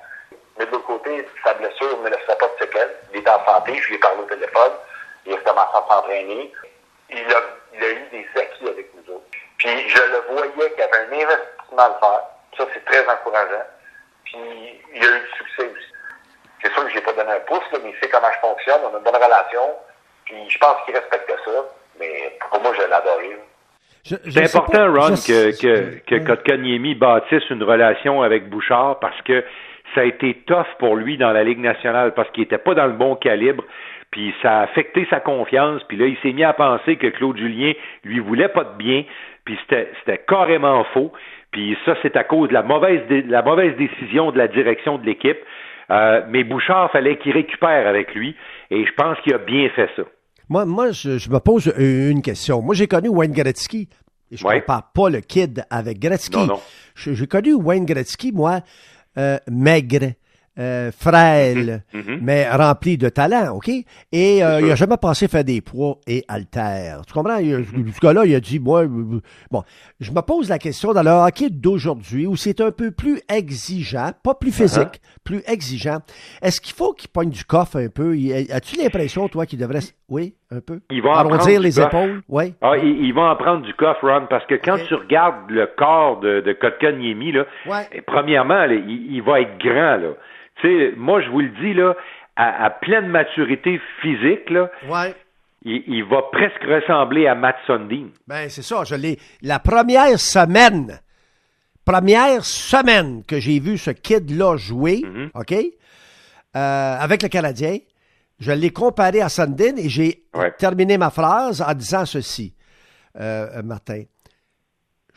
Mais 0.58 0.66
de 0.66 0.72
l'autre 0.72 0.86
côté, 0.86 1.26
sa 1.44 1.54
blessure 1.54 2.00
ne 2.02 2.08
laissait 2.08 2.36
pas 2.38 2.48
de 2.48 2.64
séquelles. 2.64 2.96
Il 3.12 3.20
était 3.20 3.30
en 3.30 3.44
santé, 3.44 3.74
je 3.76 3.88
lui 3.88 3.94
ai 3.94 3.98
parlé 3.98 4.20
au 4.20 4.24
téléphone, 4.24 4.72
il 5.24 5.34
a 5.34 5.36
commencé 5.38 5.70
à 5.74 5.86
s'entraîner. 5.88 6.52
Il 7.10 7.32
a, 7.32 7.88
eu 7.88 8.08
des 8.10 8.26
acquis 8.36 8.68
avec 8.68 8.90
nous 8.94 9.14
autres. 9.14 9.24
Puis 9.58 9.88
je 9.88 10.02
le 10.02 10.34
voyais 10.34 10.70
qu'il 10.72 10.80
y 10.80 10.82
avait 10.82 10.98
un 10.98 11.12
investissement 11.12 11.78
à 11.78 11.88
le 11.88 11.94
faire. 12.00 12.22
Ça, 12.56 12.66
c'est 12.74 12.84
très 12.84 13.08
encourageant. 13.08 13.66
Puis 14.24 14.82
il 14.94 15.04
a 15.04 15.16
eu 15.16 15.20
du 15.20 15.30
succès 15.38 15.64
aussi. 15.64 15.92
C'est 16.62 16.72
sûr 16.72 16.84
que 16.84 16.90
j'ai 16.90 17.00
pas 17.00 17.12
donné 17.12 17.32
un 17.32 17.40
pouce, 17.40 17.64
là, 17.72 17.78
mais 17.82 17.90
il 17.90 18.00
sait 18.00 18.10
comment 18.10 18.32
je 18.32 18.40
fonctionne, 18.40 18.80
on 18.84 18.94
a 18.94 18.98
une 18.98 19.04
bonne 19.04 19.16
relation. 19.16 19.76
Puis 20.24 20.50
je 20.50 20.58
pense 20.58 20.84
qu'il 20.84 20.96
respecte 20.96 21.32
ça. 21.44 21.64
Mais 21.98 22.36
pour 22.50 22.62
moi, 22.62 22.72
je 22.76 22.82
adoré. 22.82 23.36
C'est 24.04 24.56
important, 24.56 24.86
Ron, 24.92 25.16
je... 25.16 25.50
que, 25.50 25.60
que, 25.60 25.98
que 26.06 26.26
Kotkaniemi 26.26 26.94
bâtisse 26.94 27.48
une 27.50 27.62
relation 27.62 28.22
avec 28.22 28.48
Bouchard 28.48 28.98
parce 29.00 29.20
que 29.22 29.44
ça 29.94 30.02
a 30.02 30.04
été 30.04 30.34
tough 30.46 30.66
pour 30.78 30.96
lui 30.96 31.16
dans 31.16 31.32
la 31.32 31.44
Ligue 31.44 31.58
nationale 31.58 32.14
parce 32.14 32.30
qu'il 32.30 32.42
n'était 32.42 32.58
pas 32.58 32.74
dans 32.74 32.86
le 32.86 32.92
bon 32.92 33.16
calibre. 33.16 33.64
Puis 34.10 34.34
ça 34.40 34.60
a 34.60 34.62
affecté 34.62 35.06
sa 35.10 35.20
confiance. 35.20 35.82
Puis 35.88 35.96
là, 35.96 36.06
il 36.06 36.16
s'est 36.18 36.32
mis 36.32 36.44
à 36.44 36.52
penser 36.52 36.96
que 36.96 37.08
Claude 37.08 37.36
Julien 37.36 37.72
lui 38.04 38.20
voulait 38.20 38.48
pas 38.48 38.64
de 38.64 38.76
bien. 38.76 39.04
Puis 39.44 39.58
c'était 39.66 40.18
carrément 40.26 40.84
faux. 40.94 41.12
Puis 41.50 41.76
ça, 41.84 41.94
c'est 42.02 42.16
à 42.16 42.24
cause 42.24 42.48
de 42.48 42.54
la 42.54 42.62
mauvaise, 42.62 43.02
la 43.10 43.42
mauvaise 43.42 43.76
décision 43.76 44.30
de 44.30 44.38
la 44.38 44.48
direction 44.48 44.98
de 44.98 45.04
l'équipe. 45.04 45.38
Euh, 45.90 46.22
mais 46.28 46.44
Bouchard, 46.44 46.90
fallait 46.90 47.16
qu'il 47.16 47.32
récupère 47.32 47.86
avec 47.86 48.14
lui. 48.14 48.34
Et 48.70 48.84
je 48.84 48.92
pense 48.92 49.18
qu'il 49.20 49.34
a 49.34 49.38
bien 49.38 49.68
fait 49.70 49.90
ça. 49.96 50.02
Moi, 50.48 50.64
moi 50.64 50.90
je, 50.92 51.18
je 51.18 51.30
me 51.30 51.38
pose 51.40 51.72
une 51.76 52.22
question. 52.22 52.62
Moi, 52.62 52.74
j'ai 52.74 52.86
connu 52.86 53.08
Wayne 53.08 53.32
Gretzky. 53.32 53.88
Et 54.30 54.36
je 54.36 54.44
ne 54.44 54.48
ouais. 54.48 54.60
compare 54.60 54.92
pas 54.92 55.08
le 55.10 55.20
kid 55.20 55.64
avec 55.70 55.98
Gretzky. 55.98 56.38
J'ai 56.94 57.26
connu 57.26 57.54
Wayne 57.54 57.86
Gretzky, 57.86 58.32
moi, 58.32 58.60
euh, 59.16 59.38
maigre, 59.50 60.12
euh, 60.58 60.90
frêle, 60.92 61.82
mm 61.94 62.00
-hmm. 62.00 62.18
mais 62.20 62.50
rempli 62.50 62.98
de 62.98 63.08
talent, 63.08 63.54
OK? 63.56 63.68
Et 63.68 63.84
euh, 64.44 64.60
il 64.60 64.66
n'a 64.66 64.74
jamais 64.74 64.96
pensé 64.96 65.28
faire 65.28 65.44
des 65.44 65.60
poids 65.60 65.98
et 66.06 66.24
haltères. 66.28 67.02
Tu 67.06 67.12
comprends? 67.12 67.36
Il, 67.38 67.64
ce 67.94 68.00
gars-là, 68.00 68.26
il 68.26 68.34
a 68.34 68.40
dit, 68.40 68.58
moi, 68.58 68.84
bon, 69.50 69.62
je 70.00 70.10
me 70.10 70.20
pose 70.20 70.48
la 70.48 70.58
question 70.58 70.92
dans 70.92 71.04
le 71.04 71.10
hockey 71.10 71.48
d'aujourd'hui, 71.50 72.26
où 72.26 72.36
c'est 72.36 72.60
un 72.60 72.72
peu 72.72 72.90
plus 72.90 73.20
exigeant, 73.28 74.10
pas 74.22 74.34
plus 74.34 74.52
physique, 74.52 74.94
uh 74.96 75.00
-huh. 75.00 75.22
plus 75.24 75.42
exigeant. 75.46 76.00
Est-ce 76.42 76.60
qu'il 76.60 76.74
faut 76.74 76.92
qu'il 76.92 77.08
pogne 77.08 77.30
du 77.30 77.44
coffre 77.44 77.78
un 77.78 77.88
peu? 77.88 78.10
As-tu 78.50 78.76
l'impression, 78.76 79.28
toi, 79.28 79.46
qu'il 79.46 79.58
devrait... 79.60 79.80
Oui, 80.08 80.34
un 80.50 80.60
peu? 80.60 80.80
Il 80.90 81.02
va 81.02 81.18
Arrondir 81.18 81.60
les 81.60 81.78
épaules? 81.78 82.22
Oui. 82.28 82.54
Ah, 82.62 82.78
il, 82.78 83.04
il, 83.04 83.12
va 83.12 83.30
en 83.30 83.36
prendre 83.36 83.62
du 83.62 83.74
coffre, 83.74 84.08
Ron, 84.08 84.26
parce 84.28 84.46
que 84.46 84.54
quand 84.54 84.74
okay. 84.74 84.86
tu 84.86 84.94
regardes 84.94 85.50
le 85.50 85.66
corps 85.76 86.20
de, 86.20 86.40
de 86.40 86.52
Kotkaniemi, 86.54 87.32
là, 87.32 87.44
ouais. 87.66 88.02
premièrement, 88.06 88.64
là, 88.66 88.74
il, 88.74 89.14
il 89.14 89.22
va 89.22 89.40
être 89.40 89.58
grand, 89.58 89.96
là. 89.96 90.10
Moi, 90.96 91.20
je 91.20 91.28
vous 91.28 91.40
le 91.40 91.50
dis, 91.60 91.74
là, 91.74 91.94
à, 92.36 92.64
à 92.64 92.70
pleine 92.70 93.08
maturité 93.08 93.80
physique, 94.00 94.48
là, 94.48 94.70
ouais. 94.88 95.14
il, 95.64 95.82
il, 95.86 96.04
va 96.04 96.22
presque 96.32 96.62
ressembler 96.62 97.26
à 97.26 97.34
Matt 97.34 97.56
Sundin. 97.66 98.06
Ben, 98.26 98.48
c'est 98.48 98.62
ça. 98.62 98.84
Je 98.84 98.94
l'ai. 98.94 99.18
La 99.42 99.58
première 99.58 100.18
semaine, 100.18 101.00
première 101.84 102.44
semaine 102.44 103.24
que 103.26 103.38
j'ai 103.40 103.60
vu 103.60 103.76
ce 103.76 103.90
kid-là 103.90 104.56
jouer, 104.56 105.02
mm 105.04 105.26
-hmm. 105.26 105.30
OK, 105.34 105.52
euh, 105.52 106.96
avec 107.04 107.22
le 107.22 107.28
Canadien, 107.28 107.76
je 108.38 108.52
l'ai 108.52 108.70
comparé 108.70 109.20
à 109.20 109.28
Sundin 109.28 109.76
et 109.76 109.88
j'ai 109.88 110.24
ouais. 110.34 110.52
terminé 110.58 110.98
ma 110.98 111.10
phrase 111.10 111.62
en 111.62 111.74
disant 111.74 112.04
ceci, 112.04 112.54
euh, 113.18 113.62
Martin 113.62 114.04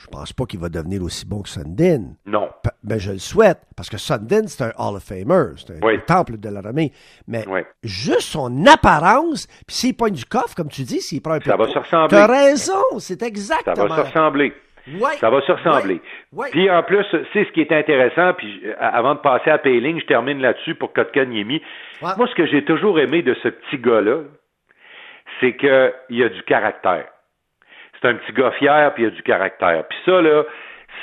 je 0.01 0.07
pense 0.07 0.33
pas 0.33 0.45
qu'il 0.45 0.59
va 0.59 0.69
devenir 0.69 1.03
aussi 1.03 1.25
bon 1.25 1.41
que 1.41 1.49
Sundin. 1.49 2.15
Non. 2.25 2.49
Mais 2.83 2.99
je 2.99 3.11
le 3.11 3.19
souhaite, 3.19 3.59
parce 3.75 3.89
que 3.89 3.97
Sundin, 3.97 4.47
c'est 4.47 4.63
un 4.63 4.73
Hall 4.77 4.95
of 4.95 5.03
Famer, 5.03 5.53
c'est 5.57 5.71
un, 5.71 5.85
oui. 5.85 5.99
temple 6.07 6.37
de 6.37 6.49
l'armée. 6.49 6.91
Mais 7.27 7.45
oui. 7.47 7.61
juste 7.83 8.29
son 8.29 8.65
apparence, 8.65 9.45
puis 9.67 9.75
s'il 9.75 9.95
pointe 9.95 10.13
du 10.13 10.25
coffre, 10.25 10.55
comme 10.55 10.69
tu 10.69 10.83
dis, 10.83 11.01
s'il 11.01 11.21
prend 11.21 11.33
un 11.33 11.39
peu... 11.39 11.51
Ça 11.51 11.57
va 11.57 11.67
se 11.67 11.77
ressembler. 11.77 12.09
T'as 12.09 12.27
raison, 12.27 12.99
c'est 12.99 13.21
exactement... 13.21 13.75
Ça 13.75 13.85
va 13.85 13.95
se 13.97 14.07
ressembler. 14.07 14.53
Ouais. 14.87 15.13
Ça 15.19 15.29
va 15.29 15.41
se 15.41 15.51
ressembler. 15.51 16.01
Ouais. 16.33 16.49
Puis 16.51 16.69
en 16.69 16.81
plus, 16.83 17.05
c'est 17.33 17.45
ce 17.45 17.51
qui 17.51 17.61
est 17.61 17.71
intéressant, 17.71 18.33
puis 18.33 18.61
euh, 18.65 18.73
avant 18.79 19.15
de 19.15 19.19
passer 19.19 19.49
à 19.51 19.57
Payling, 19.57 19.99
je 19.99 20.05
termine 20.05 20.41
là-dessus 20.41 20.75
pour 20.75 20.93
Kotkaniemi. 20.93 21.61
Moi, 22.01 22.27
ce 22.27 22.35
que 22.35 22.45
j'ai 22.47 22.63
toujours 22.65 22.99
aimé 22.99 23.21
de 23.21 23.33
ce 23.35 23.49
petit 23.49 23.77
gars-là, 23.77 24.21
c'est 25.39 25.55
qu'il 25.55 26.23
a 26.23 26.29
du 26.29 26.43
caractère 26.43 27.05
c'est 28.01 28.09
un 28.09 28.15
petit 28.15 28.33
gars 28.33 28.51
fier 28.51 28.93
puis 28.93 29.03
il 29.03 29.07
a 29.07 29.09
du 29.09 29.21
caractère. 29.23 29.83
Puis 29.87 29.97
ça, 30.05 30.21
là, 30.21 30.43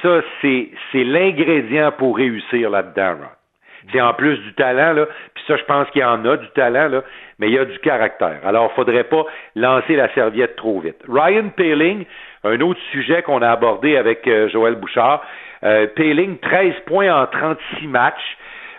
ça, 0.02 0.20
c'est, 0.40 0.70
c'est 0.92 1.04
l'ingrédient 1.04 1.92
pour 1.92 2.16
réussir 2.16 2.70
là-dedans, 2.70 3.16
C'est 3.92 4.00
en 4.00 4.14
plus 4.14 4.36
du 4.38 4.54
talent, 4.54 4.92
là, 4.92 5.06
puis 5.34 5.44
ça, 5.46 5.56
je 5.56 5.64
pense 5.64 5.88
qu'il 5.90 6.02
y 6.02 6.04
en 6.04 6.24
a 6.24 6.36
du 6.36 6.48
talent, 6.50 6.88
là, 6.88 7.02
mais 7.38 7.48
il 7.48 7.54
y 7.54 7.58
a 7.58 7.64
du 7.64 7.78
caractère. 7.78 8.40
Alors, 8.44 8.70
il 8.72 8.74
faudrait 8.74 9.04
pas 9.04 9.24
lancer 9.54 9.96
la 9.96 10.12
serviette 10.14 10.56
trop 10.56 10.80
vite. 10.80 11.02
Ryan 11.08 11.48
Paling, 11.56 12.04
un 12.44 12.60
autre 12.60 12.80
sujet 12.92 13.22
qu'on 13.22 13.42
a 13.42 13.50
abordé 13.50 13.96
avec 13.96 14.26
euh, 14.26 14.48
Joël 14.48 14.74
Bouchard. 14.74 15.22
Euh, 15.64 15.86
Paling, 15.96 16.38
13 16.38 16.74
points 16.86 17.14
en 17.14 17.26
36 17.26 17.86
matchs. 17.86 18.36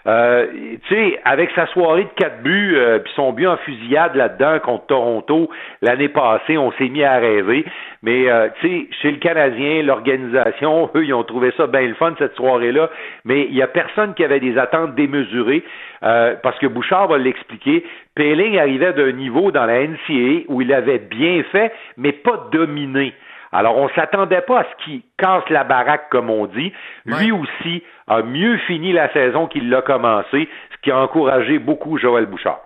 Euh, 0.08 0.48
tu 0.88 0.96
sais, 0.96 1.20
avec 1.26 1.52
sa 1.52 1.68
soirée 1.68 2.04
de 2.04 2.10
quatre 2.16 2.42
buts, 2.42 2.76
euh, 2.76 3.00
puis 3.00 3.12
son 3.16 3.34
but 3.34 3.48
en 3.48 3.58
fusillade 3.58 4.16
là-dedans 4.16 4.60
contre 4.60 4.86
Toronto 4.88 5.50
l'année 5.82 6.10
passée, 6.10 6.58
on 6.58 6.72
s'est 6.74 6.88
mis 6.88 7.04
à 7.04 7.18
rêver. 7.18 7.66
Mais 8.02 8.30
euh, 8.30 8.48
tu 8.60 8.68
sais, 8.68 8.88
chez 9.02 9.12
le 9.12 9.18
Canadien, 9.18 9.84
l'organisation, 9.84 10.90
eux, 10.96 11.06
ils 11.06 11.14
ont 11.14 11.24
trouvé 11.24 11.52
ça 11.58 11.68
bien 11.68 11.82
le 11.82 11.96
fun 11.96 12.14
cette 12.18 12.36
soirée-là. 12.36 12.90
Mais 13.26 13.44
il 13.44 13.56
y 13.56 13.62
a 13.62 13.68
personne 13.68 14.14
qui 14.14 14.24
avait 14.24 14.40
des 14.40 14.58
attentes 14.58 14.96
démesurées, 14.96 15.64
parce 16.02 16.58
que 16.60 16.68
Bouchard 16.68 17.08
va 17.08 17.18
l'expliquer. 17.18 17.84
Péling 18.20 18.60
arrivait 18.60 18.92
d'un 18.92 19.14
niveau 19.14 19.50
dans 19.50 19.66
la 19.66 19.80
NCA 19.88 20.44
où 20.50 20.60
il 20.62 20.74
avait 20.74 21.00
bien 21.00 21.42
fait, 21.54 21.72
mais 21.96 22.12
pas 22.12 22.36
dominé. 22.52 23.16
Alors, 23.54 23.78
on 23.78 23.88
s'attendait 23.96 24.42
pas 24.42 24.60
à 24.60 24.64
ce 24.66 24.84
qu'il 24.84 25.04
casse 25.18 25.48
la 25.48 25.64
baraque, 25.64 26.10
comme 26.10 26.30
on 26.30 26.46
dit. 26.46 26.74
Lui 27.06 27.32
aussi 27.32 27.82
a 28.10 28.22
mieux 28.22 28.58
fini 28.68 28.92
la 28.92 29.10
saison 29.14 29.48
qu'il 29.48 29.70
l'a 29.70 29.82
commencé, 29.82 30.50
ce 30.74 30.78
qui 30.84 30.92
a 30.92 30.98
encouragé 30.98 31.60
beaucoup 31.60 31.98
Joël 31.98 32.26
Bouchard. 32.26 32.60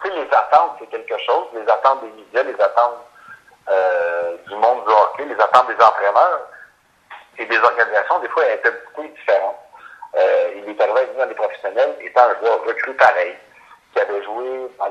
Tu 0.00 0.08
sais, 0.08 0.14
les 0.14 0.28
attentes, 0.32 0.76
c'est 0.78 0.90
quelque 0.90 1.18
chose. 1.26 1.46
Les 1.54 1.68
attentes 1.68 2.02
des 2.02 2.22
médias, 2.22 2.44
les 2.44 2.62
attentes 2.62 3.02
euh, 3.68 4.36
du 4.46 4.54
monde 4.54 4.84
du 4.86 4.92
hockey, 4.92 5.24
les 5.24 5.42
attentes 5.42 5.66
des 5.66 5.84
entraîneurs 5.84 6.46
et 7.36 7.46
des 7.46 7.58
organisations, 7.58 8.20
des 8.20 8.28
fois, 8.28 8.44
elles 8.46 8.60
étaient 8.60 8.78
beaucoup 8.86 9.08
différentes. 9.08 9.58
Euh, 10.14 10.50
il 10.54 10.70
est 10.70 10.80
arrivé 10.80 11.00
à 11.00 11.24
dans 11.24 11.28
les 11.28 11.34
professionnels 11.34 11.96
étant 12.00 12.22
un 12.30 12.38
joueur 12.40 12.64
recru 12.64 12.94
pareil, 12.94 13.34
qui 13.92 14.00
avait 14.00 14.22
joué 14.22 14.68
dans, 14.78 14.90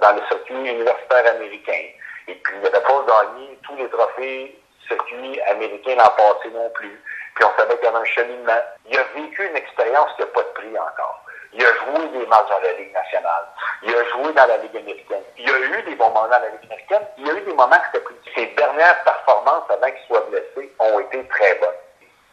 dans 0.00 0.12
le 0.16 0.22
circuit 0.28 0.54
universitaire 0.54 1.34
américain, 1.34 1.82
et 2.28 2.34
puis, 2.34 2.54
il 2.56 2.62
n'avait 2.62 2.80
pas 2.80 3.04
gagné 3.06 3.58
tous 3.62 3.76
les 3.76 3.88
trophées 3.88 4.58
circuits 4.88 5.40
américains 5.42 5.94
l'an 5.96 6.10
passé 6.16 6.48
non 6.52 6.70
plus. 6.70 7.00
Puis, 7.34 7.44
on 7.44 7.58
savait 7.58 7.76
qu'il 7.76 7.84
y 7.84 7.88
avait 7.88 7.98
un 7.98 8.04
cheminement. 8.04 8.62
Il 8.88 8.98
a 8.98 9.04
vécu 9.14 9.46
une 9.46 9.56
expérience 9.56 10.10
qui 10.16 10.22
n'a 10.22 10.26
pas 10.28 10.42
de 10.42 10.48
prix 10.48 10.78
encore. 10.78 11.22
Il 11.52 11.64
a 11.64 11.72
joué 11.72 12.08
des 12.08 12.26
matchs 12.26 12.48
dans 12.48 12.60
la 12.60 12.72
Ligue 12.72 12.92
nationale. 12.92 13.46
Il 13.82 13.94
a 13.94 14.04
joué 14.10 14.32
dans 14.32 14.46
la 14.46 14.56
Ligue 14.58 14.76
américaine. 14.76 15.22
Il 15.38 15.48
a 15.48 15.58
eu 15.58 15.82
des 15.84 15.94
bons 15.94 16.08
moments 16.08 16.28
dans 16.28 16.40
la 16.40 16.48
Ligue 16.48 16.64
américaine. 16.64 17.06
Il 17.18 17.30
a 17.30 17.34
eu 17.34 17.40
des 17.42 17.54
moments 17.54 17.76
qui 17.76 17.96
étaient 17.96 18.04
pris. 18.04 18.14
Ses 18.34 18.46
dernières 18.48 19.02
performances 19.04 19.70
avant 19.70 19.86
qu'il 19.86 20.06
soit 20.08 20.26
blessé 20.28 20.72
ont 20.78 20.98
été 21.00 21.24
très 21.28 21.54
bonnes. 21.56 21.70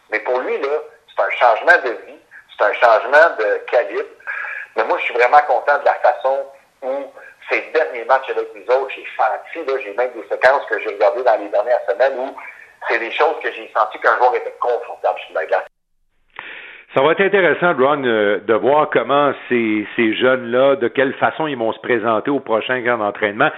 Mais 0.09 0.19
pour 0.19 0.39
lui, 0.39 0.57
là, 0.57 0.79
c'est 1.15 1.23
un 1.23 1.29
changement 1.29 1.77
de 1.85 1.91
vie. 1.91 2.19
C'est 2.57 2.65
un 2.65 2.73
changement 2.73 3.35
de 3.37 3.57
calibre. 3.69 4.09
Mais 4.75 4.83
moi, 4.85 4.97
je 4.99 5.03
suis 5.03 5.13
vraiment 5.13 5.41
content 5.47 5.79
de 5.79 5.85
la 5.85 5.93
façon 5.95 6.45
où 6.81 7.05
ces 7.49 7.61
derniers 7.73 8.05
matchs 8.05 8.29
avec 8.29 8.47
les 8.55 8.63
autres, 8.63 8.89
j'ai 8.95 9.05
senti, 9.17 9.65
là, 9.67 9.79
j'ai 9.83 9.93
même 9.93 10.11
des 10.13 10.27
séquences 10.27 10.65
que 10.69 10.79
j'ai 10.79 10.89
regardées 10.89 11.23
dans 11.23 11.39
les 11.39 11.49
dernières 11.49 11.81
semaines 11.89 12.17
où 12.17 12.35
c'est 12.89 12.99
des 12.99 13.11
choses 13.11 13.39
que 13.41 13.51
j'ai 13.51 13.71
senti 13.75 13.99
qu'un 13.99 14.17
joueur 14.17 14.35
était 14.35 14.55
confortable 14.59 15.19
sur 15.27 15.35
la 15.35 15.45
glace. 15.45 15.65
Ça 16.95 17.01
va 17.01 17.13
être 17.13 17.21
intéressant, 17.21 17.73
Ron, 17.73 18.03
euh, 18.05 18.39
de 18.45 18.53
voir 18.53 18.87
comment 18.91 19.33
ces, 19.49 19.87
ces 19.95 20.13
jeunes-là, 20.13 20.75
de 20.75 20.87
quelle 20.87 21.13
façon 21.13 21.47
ils 21.47 21.57
vont 21.57 21.73
se 21.73 21.79
présenter 21.79 22.29
au 22.29 22.39
prochain 22.39 22.81
grand 22.81 23.01
entraînement. 23.01 23.49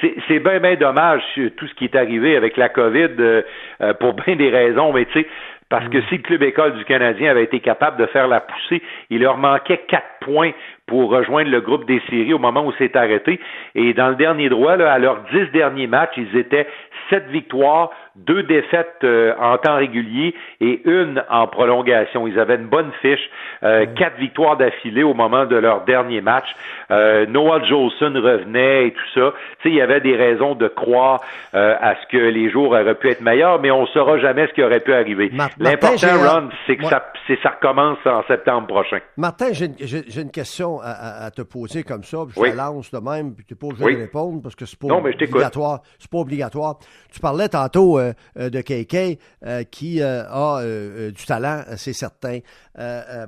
C'est 0.00 0.38
bien, 0.38 0.60
bien 0.60 0.76
dommage 0.76 1.22
tout 1.56 1.66
ce 1.66 1.74
qui 1.74 1.86
est 1.86 1.96
arrivé 1.96 2.36
avec 2.36 2.56
la 2.56 2.68
COVID 2.68 3.16
euh, 3.18 3.42
euh, 3.80 3.94
pour 3.94 4.12
bien 4.24 4.36
des 4.36 4.48
raisons, 4.48 4.92
mais 4.92 5.06
tu 5.06 5.22
sais, 5.22 5.28
parce 5.70 5.88
que 5.88 5.98
mm. 5.98 6.02
si 6.08 6.16
le 6.18 6.22
club 6.22 6.42
école 6.44 6.74
du 6.74 6.84
Canadien 6.84 7.32
avait 7.32 7.42
été 7.42 7.58
capable 7.58 7.96
de 7.96 8.06
faire 8.06 8.28
la 8.28 8.40
poussée, 8.40 8.80
il 9.10 9.22
leur 9.22 9.38
manquait 9.38 9.78
quatre 9.88 10.06
points 10.24 10.52
pour 10.86 11.10
rejoindre 11.10 11.50
le 11.50 11.60
groupe 11.60 11.86
des 11.86 12.00
séries 12.10 12.34
au 12.34 12.38
moment 12.38 12.66
où 12.66 12.72
c'est 12.78 12.94
arrêté. 12.96 13.40
Et 13.74 13.94
dans 13.94 14.08
le 14.08 14.16
dernier 14.16 14.48
droit, 14.48 14.76
là, 14.76 14.92
à 14.92 14.98
leurs 14.98 15.20
dix 15.32 15.50
derniers 15.52 15.86
matchs, 15.86 16.14
ils 16.16 16.36
étaient 16.36 16.66
sept 17.10 17.26
victoires, 17.28 17.90
deux 18.16 18.42
défaites 18.44 18.96
euh, 19.02 19.34
en 19.40 19.58
temps 19.58 19.76
régulier 19.76 20.34
et 20.60 20.80
une 20.84 21.22
en 21.28 21.46
prolongation. 21.46 22.26
Ils 22.26 22.38
avaient 22.38 22.56
une 22.56 22.66
bonne 22.66 22.90
fiche, 23.02 23.30
euh, 23.62 23.86
quatre 23.96 24.16
victoires 24.18 24.56
d'affilée 24.56 25.02
au 25.02 25.14
moment 25.14 25.46
de 25.46 25.56
leur 25.56 25.84
dernier 25.84 26.20
match. 26.20 26.46
Euh, 26.90 27.26
Noah 27.26 27.62
Jolson 27.64 28.12
revenait 28.14 28.88
et 28.88 28.90
tout 28.92 29.20
ça. 29.20 29.32
Tu 29.62 29.62
sais, 29.62 29.68
il 29.70 29.74
y 29.74 29.80
avait 29.80 30.00
des 30.00 30.16
raisons 30.16 30.54
de 30.54 30.68
croire 30.68 31.20
à 31.52 31.94
ce 31.94 32.06
que 32.08 32.16
les 32.16 32.50
jours 32.50 32.70
auraient 32.70 32.94
pu 32.94 33.10
être 33.10 33.20
meilleurs, 33.20 33.60
mais 33.60 33.70
on 33.70 33.82
ne 33.82 33.86
saura 33.88 34.18
jamais 34.18 34.46
ce 34.48 34.52
qui 34.52 34.62
aurait 34.62 34.80
pu 34.80 34.92
arriver. 34.92 35.30
L'important, 35.58 36.06
Ron, 36.18 36.48
c'est 36.66 36.76
que 36.76 36.84
ça, 36.84 37.12
ça 37.42 37.50
recommence 37.50 37.98
en 38.04 38.22
septembre 38.24 38.66
prochain. 38.66 38.98
Martin, 39.16 39.46
j'ai 39.52 40.13
une 40.22 40.30
question 40.30 40.80
à, 40.82 41.30
te 41.30 41.42
poser 41.42 41.82
comme 41.82 42.04
ça, 42.04 42.18
je 42.34 42.40
la 42.40 42.54
lance 42.54 42.90
de 42.90 42.98
même, 42.98 43.34
puis 43.34 43.44
tu 43.44 43.54
n'es 43.54 43.58
pas 43.58 43.66
obligé 43.66 43.96
de 43.96 44.00
répondre 44.02 44.42
parce 44.42 44.54
que 44.54 44.66
c'est 44.66 44.78
pas 44.78 44.88
obligatoire. 44.88 45.82
C'est 45.98 46.10
pas 46.10 46.18
obligatoire. 46.18 46.78
Tu 47.12 47.20
parlais 47.20 47.48
tantôt 47.48 47.98
euh, 47.98 48.12
euh, 48.38 48.50
de 48.50 48.60
quelqu'un 48.60 49.14
euh, 49.44 49.64
qui 49.64 50.02
a 50.02 50.62
du 51.10 51.24
talent, 51.26 51.62
c'est 51.76 51.92
certain. 51.92 52.40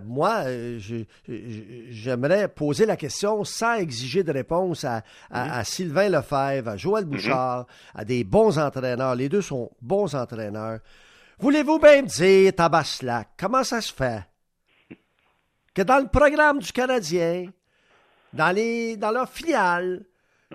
moi, 0.05 0.45
j'aimerais 1.91 2.49
poser 2.49 2.87
la 2.87 2.97
question 2.97 3.45
sans 3.45 3.75
exiger 3.75 4.23
de 4.23 4.33
réponse 4.33 4.85
à, 4.85 5.03
mm-hmm. 5.33 5.65
Sylvain 5.65 6.09
Lefebvre, 6.09 6.69
à 6.71 6.77
Joël 6.77 7.05
mm-hmm. 7.05 7.09
Bouchard, 7.09 7.67
à 7.95 8.05
des 8.05 8.25
bons 8.25 8.59
entraîneurs. 8.59 9.15
Les 9.15 9.29
deux 9.29 9.43
sont 9.43 9.71
bons 9.81 10.15
entraîneurs. 10.15 10.81
Voulez-vous 11.39 11.79
bien 11.79 12.03
me 12.03 12.09
dire, 12.09 12.55
Tabaslac, 12.55 13.29
comment 13.39 13.63
ça 13.63 13.81
se 13.81 13.93
fait? 13.93 14.23
Que 15.77 15.83
dans 15.83 15.99
le 15.99 16.09
programme 16.09 16.59
du 16.59 16.73
Canadien, 16.73 17.51
dans, 18.33 18.51
les, 18.51 18.97
dans 18.97 19.11
leur 19.11 19.29
filiale, 19.29 20.05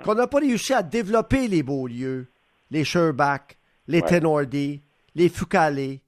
qu'on 0.03 0.15
n'a 0.15 0.25
pas 0.25 0.39
réussi 0.39 0.73
à 0.73 0.81
développer 0.81 1.47
les 1.47 1.61
beaux 1.61 1.85
lieux, 1.85 2.27
les 2.71 2.83
Sherbach, 2.83 3.55
les 3.87 4.01
Tenordi, 4.01 4.81
les 5.13 5.29
Foucalé, 5.29 6.01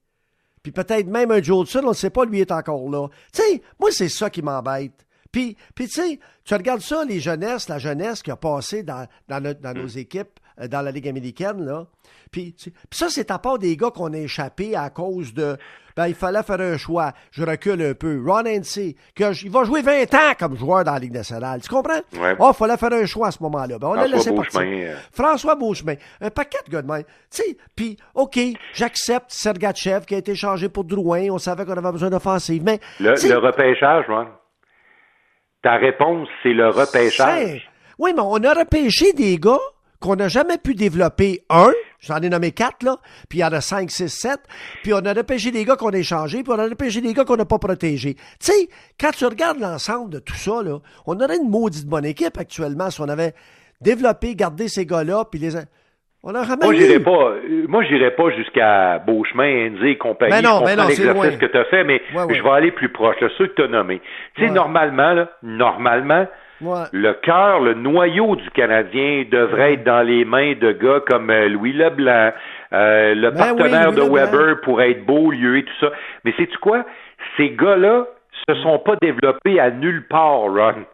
puis 0.63 0.71
peut-être 0.71 1.05
même 1.07 1.29
un 1.29 1.43
Jolson, 1.43 1.81
on 1.83 1.89
ne 1.89 1.93
sait 1.93 2.09
pas, 2.09 2.25
lui 2.25 2.39
est 2.39 2.51
encore 2.51 2.89
là. 2.89 3.07
Tu 3.31 3.41
sais, 3.41 3.61
moi, 3.79 3.91
c'est 3.91 4.09
ça 4.09 4.31
qui 4.31 4.41
m'embête. 4.41 5.05
Puis, 5.31 5.57
puis 5.75 5.87
tu 5.87 6.01
sais, 6.01 6.19
tu 6.43 6.53
regardes 6.55 6.81
ça, 6.81 7.05
les 7.05 7.19
jeunesses, 7.19 7.69
la 7.69 7.77
jeunesse 7.77 8.23
qui 8.23 8.31
a 8.31 8.35
passé 8.35 8.81
dans, 8.81 9.07
dans, 9.27 9.43
dans 9.43 9.73
nos 9.73 9.87
équipes, 9.87 10.39
euh, 10.59 10.67
dans 10.67 10.81
la 10.81 10.89
Ligue 10.89 11.07
américaine, 11.07 11.63
là. 11.63 11.85
Puis, 12.31 12.55
puis 12.57 12.73
ça, 12.91 13.09
c'est 13.09 13.29
à 13.29 13.37
part 13.37 13.59
des 13.59 13.77
gars 13.77 13.91
qu'on 13.91 14.13
a 14.13 14.17
échappé 14.17 14.75
à 14.75 14.89
cause 14.89 15.35
de 15.35 15.57
ben, 15.95 16.07
il 16.07 16.15
fallait 16.15 16.43
faire 16.43 16.59
un 16.59 16.77
choix. 16.77 17.11
Je 17.31 17.43
recule 17.43 17.81
un 17.81 17.93
peu. 17.93 18.21
Ron 18.25 18.45
Hensey, 18.45 18.95
il 19.17 19.49
va 19.49 19.63
jouer 19.63 19.81
20 19.81 20.13
ans 20.13 20.33
comme 20.37 20.57
joueur 20.57 20.83
dans 20.83 20.93
la 20.93 20.99
Ligue 20.99 21.13
nationale. 21.13 21.61
Tu 21.61 21.69
comprends? 21.69 22.01
Ouais. 22.19 22.35
Oh, 22.39 22.51
il 22.53 22.57
fallait 22.57 22.77
faire 22.77 22.93
un 22.93 23.05
choix 23.05 23.27
à 23.27 23.31
ce 23.31 23.41
moment-là. 23.43 23.77
Ben, 23.79 23.87
on 23.87 23.93
François 23.93 24.07
l'a 24.07 24.15
laissé 24.15 24.31
partir. 24.33 24.61
Euh. 24.61 24.95
François 25.11 25.55
Beauchemin. 25.55 25.95
Un 26.21 26.29
paquet 26.29 26.59
de 26.65 26.71
gars 26.71 26.81
de 26.81 26.87
main. 26.87 27.01
Tu 27.01 27.07
sais, 27.29 27.57
puis, 27.75 27.97
OK, 28.15 28.39
j'accepte 28.73 29.31
Sergachev 29.31 30.05
qui 30.05 30.15
a 30.15 30.17
été 30.17 30.35
changé 30.35 30.69
pour 30.69 30.83
Drouin. 30.83 31.27
On 31.31 31.37
savait 31.37 31.65
qu'on 31.65 31.73
avait 31.73 31.91
besoin 31.91 32.09
d'offensive. 32.09 32.63
Mais. 32.63 32.79
Le, 32.99 33.11
le 33.11 33.37
repêchage, 33.37 34.05
Ron. 34.07 34.27
Ta 35.61 35.77
réponse, 35.77 36.27
c'est 36.41 36.53
le 36.53 36.69
repêchage. 36.69 37.69
Oui, 37.97 38.11
mais 38.13 38.21
on 38.21 38.43
a 38.43 38.53
repêché 38.53 39.13
des 39.13 39.37
gars 39.37 39.59
qu'on 40.01 40.15
n'a 40.17 40.27
jamais 40.27 40.57
pu 40.57 40.75
développer. 40.75 41.43
Un, 41.49 41.71
j'en 42.05 42.17
ai 42.17 42.29
nommé 42.29 42.51
quatre, 42.51 42.83
là, 42.83 42.97
puis 43.29 43.39
il 43.39 43.41
y 43.41 43.45
en 43.45 43.53
a 43.53 43.61
cinq, 43.61 43.89
six, 43.89 44.09
sept, 44.09 44.39
puis 44.83 44.93
on 44.93 44.99
a 45.05 45.13
repêché 45.13 45.51
des 45.51 45.65
gars 45.65 45.75
qu'on 45.75 45.89
a 45.89 45.97
échangés, 45.97 46.43
puis 46.43 46.53
on 46.53 46.59
a 46.59 46.65
repêché 46.65 47.01
des 47.01 47.13
gars 47.13 47.25
qu'on 47.25 47.37
n'a 47.37 47.45
pas 47.45 47.59
protégés. 47.59 48.15
Tu 48.15 48.23
sais, 48.39 48.69
quand 48.99 49.11
tu 49.11 49.25
regardes 49.25 49.59
l'ensemble 49.59 50.11
de 50.11 50.19
tout 50.19 50.35
ça, 50.35 50.61
là, 50.63 50.79
on 51.07 51.19
aurait 51.19 51.37
une 51.37 51.49
maudite 51.49 51.87
bonne 51.87 52.05
équipe 52.05 52.37
actuellement 52.37 52.89
si 52.89 53.01
on 53.01 53.09
avait 53.09 53.33
développé, 53.81 54.35
gardé 54.35 54.67
ces 54.67 54.85
gars-là, 54.85 55.25
puis 55.29 55.39
les... 55.39 55.55
On 56.25 56.33
aurait 56.35 56.55
moi, 56.61 56.73
j'irais 56.73 57.01
pas, 57.01 57.35
moi, 57.67 57.83
j'irais 57.83 58.15
pas 58.15 58.29
jusqu'à 58.31 58.99
Beauchemin, 58.99 59.73
Enzi 59.73 59.87
et 59.87 59.97
compagnie. 59.97 60.31
Mais 60.31 60.41
non, 60.41 60.63
mais 60.63 60.77
non, 60.77 60.87
l'exercice 60.87 61.37
que 61.37 61.47
tu 61.47 61.57
as 61.57 61.65
fait, 61.65 61.83
mais 61.83 62.01
je 62.13 62.41
vais 62.41 62.49
aller 62.49 62.71
plus 62.71 62.87
proche, 62.87 63.19
là, 63.19 63.27
ceux 63.37 63.47
que 63.47 63.55
tu 63.55 63.63
as 63.63 63.67
nommés. 63.67 64.01
Tu 64.35 64.47
sais, 64.47 64.49
normalement, 64.49 65.13
là, 65.13 65.29
normalement, 65.41 66.25
le 66.91 67.13
cœur, 67.13 67.59
le 67.59 67.73
noyau 67.73 68.35
du 68.35 68.49
Canadien 68.51 69.25
devrait 69.29 69.73
être 69.73 69.83
dans 69.83 70.01
les 70.01 70.25
mains 70.25 70.53
de 70.53 70.71
gars 70.71 71.01
comme 71.07 71.29
euh, 71.29 71.49
Louis 71.49 71.73
Leblanc, 71.73 72.31
euh, 72.73 73.15
le 73.15 73.31
ben 73.31 73.55
partenaire 73.55 73.91
de 73.91 74.01
Weber 74.01 74.61
pour 74.61 74.81
être 74.81 75.05
beau 75.05 75.31
lieu 75.31 75.57
et 75.57 75.63
tout 75.63 75.79
ça. 75.79 75.91
Mais 76.23 76.33
sais-tu 76.37 76.57
quoi? 76.57 76.85
Ces 77.37 77.51
gars-là 77.51 78.05
se 78.47 78.55
sont 78.61 78.79
pas 78.79 78.95
développés 79.01 79.59
à 79.59 79.71
nulle 79.71 80.07
part, 80.07 80.41
Ron. 80.41 80.85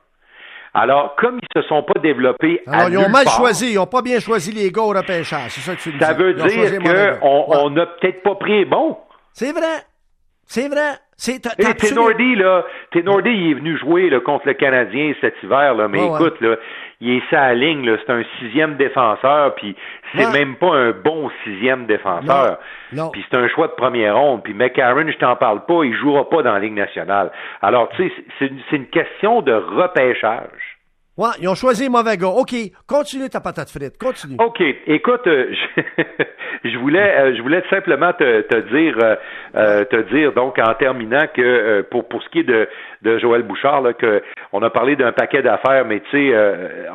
Alors, 0.74 1.16
comme 1.16 1.40
ils 1.42 1.62
se 1.62 1.68
sont 1.68 1.82
pas 1.84 2.00
développés 2.00 2.62
Alors, 2.68 2.90
ils 2.90 2.98
ont 2.98 3.10
mal 3.10 3.28
choisi, 3.28 3.72
ils 3.72 3.76
n'ont 3.76 3.88
pas 3.88 4.02
bien 4.02 4.20
choisi 4.20 4.52
les 4.52 4.72
gars 4.72 4.84
au 4.84 4.90
repêchage, 4.90 5.52
c'est 5.52 5.62
ça 5.62 5.76
que 5.76 5.82
tu 5.82 5.92
dis. 5.92 6.00
Ça 6.00 6.14
veut 6.14 6.34
dire 6.34 7.20
qu'on 7.20 7.70
n'a 7.72 7.86
peut-être 7.88 8.22
pas 8.22 8.36
pris 8.36 8.66
bon. 8.66 8.98
C'est 9.34 9.52
vrai. 9.52 9.84
C'est 10.46 10.68
vrai. 10.68 10.94
C'est 11.20 11.42
Tenordi, 11.42 12.36
là, 12.36 12.64
Tenordi, 12.92 13.30
il 13.30 13.52
est 13.52 13.54
venu 13.56 13.78
jouer 13.78 14.10
là, 14.10 14.22
contre 14.22 14.48
le 14.48 14.54
Canadien 14.54 15.14
cet 15.20 15.36
hiver, 15.44 15.74
là, 15.74 15.90
mais 15.90 16.06
écoute, 16.06 16.40
là, 16.40 16.56
il 17.02 17.18
est 17.18 17.24
sa 17.30 17.54
ligne, 17.54 17.86
là, 17.86 17.98
c'est 18.06 18.12
un 18.12 18.24
sixième 18.40 18.76
défenseur, 18.76 19.54
puis 19.56 19.76
c'est 20.16 20.32
même 20.32 20.56
pas 20.56 20.74
un 20.74 20.92
bon 20.92 21.30
sixième 21.44 21.86
défenseur. 21.86 22.58
Non. 22.94 23.10
Puis 23.10 23.24
c'est 23.30 23.38
un 23.38 23.48
choix 23.50 23.68
de 23.68 23.74
première 23.74 24.18
ronde. 24.18 24.44
Puis 24.44 24.54
McCarron, 24.54 25.08
je 25.08 25.18
t'en 25.18 25.36
parle 25.36 25.66
pas, 25.66 25.84
il 25.84 25.94
jouera 25.94 26.30
pas 26.30 26.42
dans 26.42 26.54
la 26.54 26.60
Ligue 26.60 26.74
nationale. 26.74 27.32
Alors, 27.62 27.90
tu 27.90 28.08
sais, 28.08 28.14
c'est 28.40 28.76
une 28.76 28.88
question 28.88 29.42
de 29.42 29.54
repêchage. 29.54 30.69
Ils 31.42 31.48
ont 31.48 31.56
choisi 31.56 31.90
mauvais 31.90 32.18
gars. 32.18 32.28
OK, 32.28 32.56
continue 32.88 33.30
ta 33.30 33.42
patate 33.42 33.70
frite. 33.70 33.98
Continue. 33.98 34.38
OK. 34.40 34.62
Écoute, 34.88 35.28
euh, 35.28 35.54
je, 36.64 36.78
voulais 36.78 37.18
euh, 37.18 37.36
je 37.36 37.42
voulais 37.42 37.64
simplement 37.70 38.14
te, 38.14 38.42
te 38.42 38.58
dire 38.74 38.96
euh, 39.56 39.86
te 39.86 40.14
dire 40.14 40.34
donc 40.34 40.58
en 40.60 40.74
terminant 40.76 41.26
que 41.34 41.82
pour 41.92 42.08
pour 42.08 42.24
ce 42.24 42.30
qui 42.30 42.40
est 42.40 42.44
de, 42.44 42.68
de 43.02 43.18
Joël 43.18 43.44
Bouchard 43.44 43.82
là, 43.82 43.94
que 43.94 44.22
on 44.52 44.62
a 44.64 44.70
parlé 44.70 44.96
d'un 44.96 45.12
paquet 45.12 45.42
d'affaires, 45.42 45.86
mais 45.86 46.02
tu 46.12 46.32
sais 46.32 46.36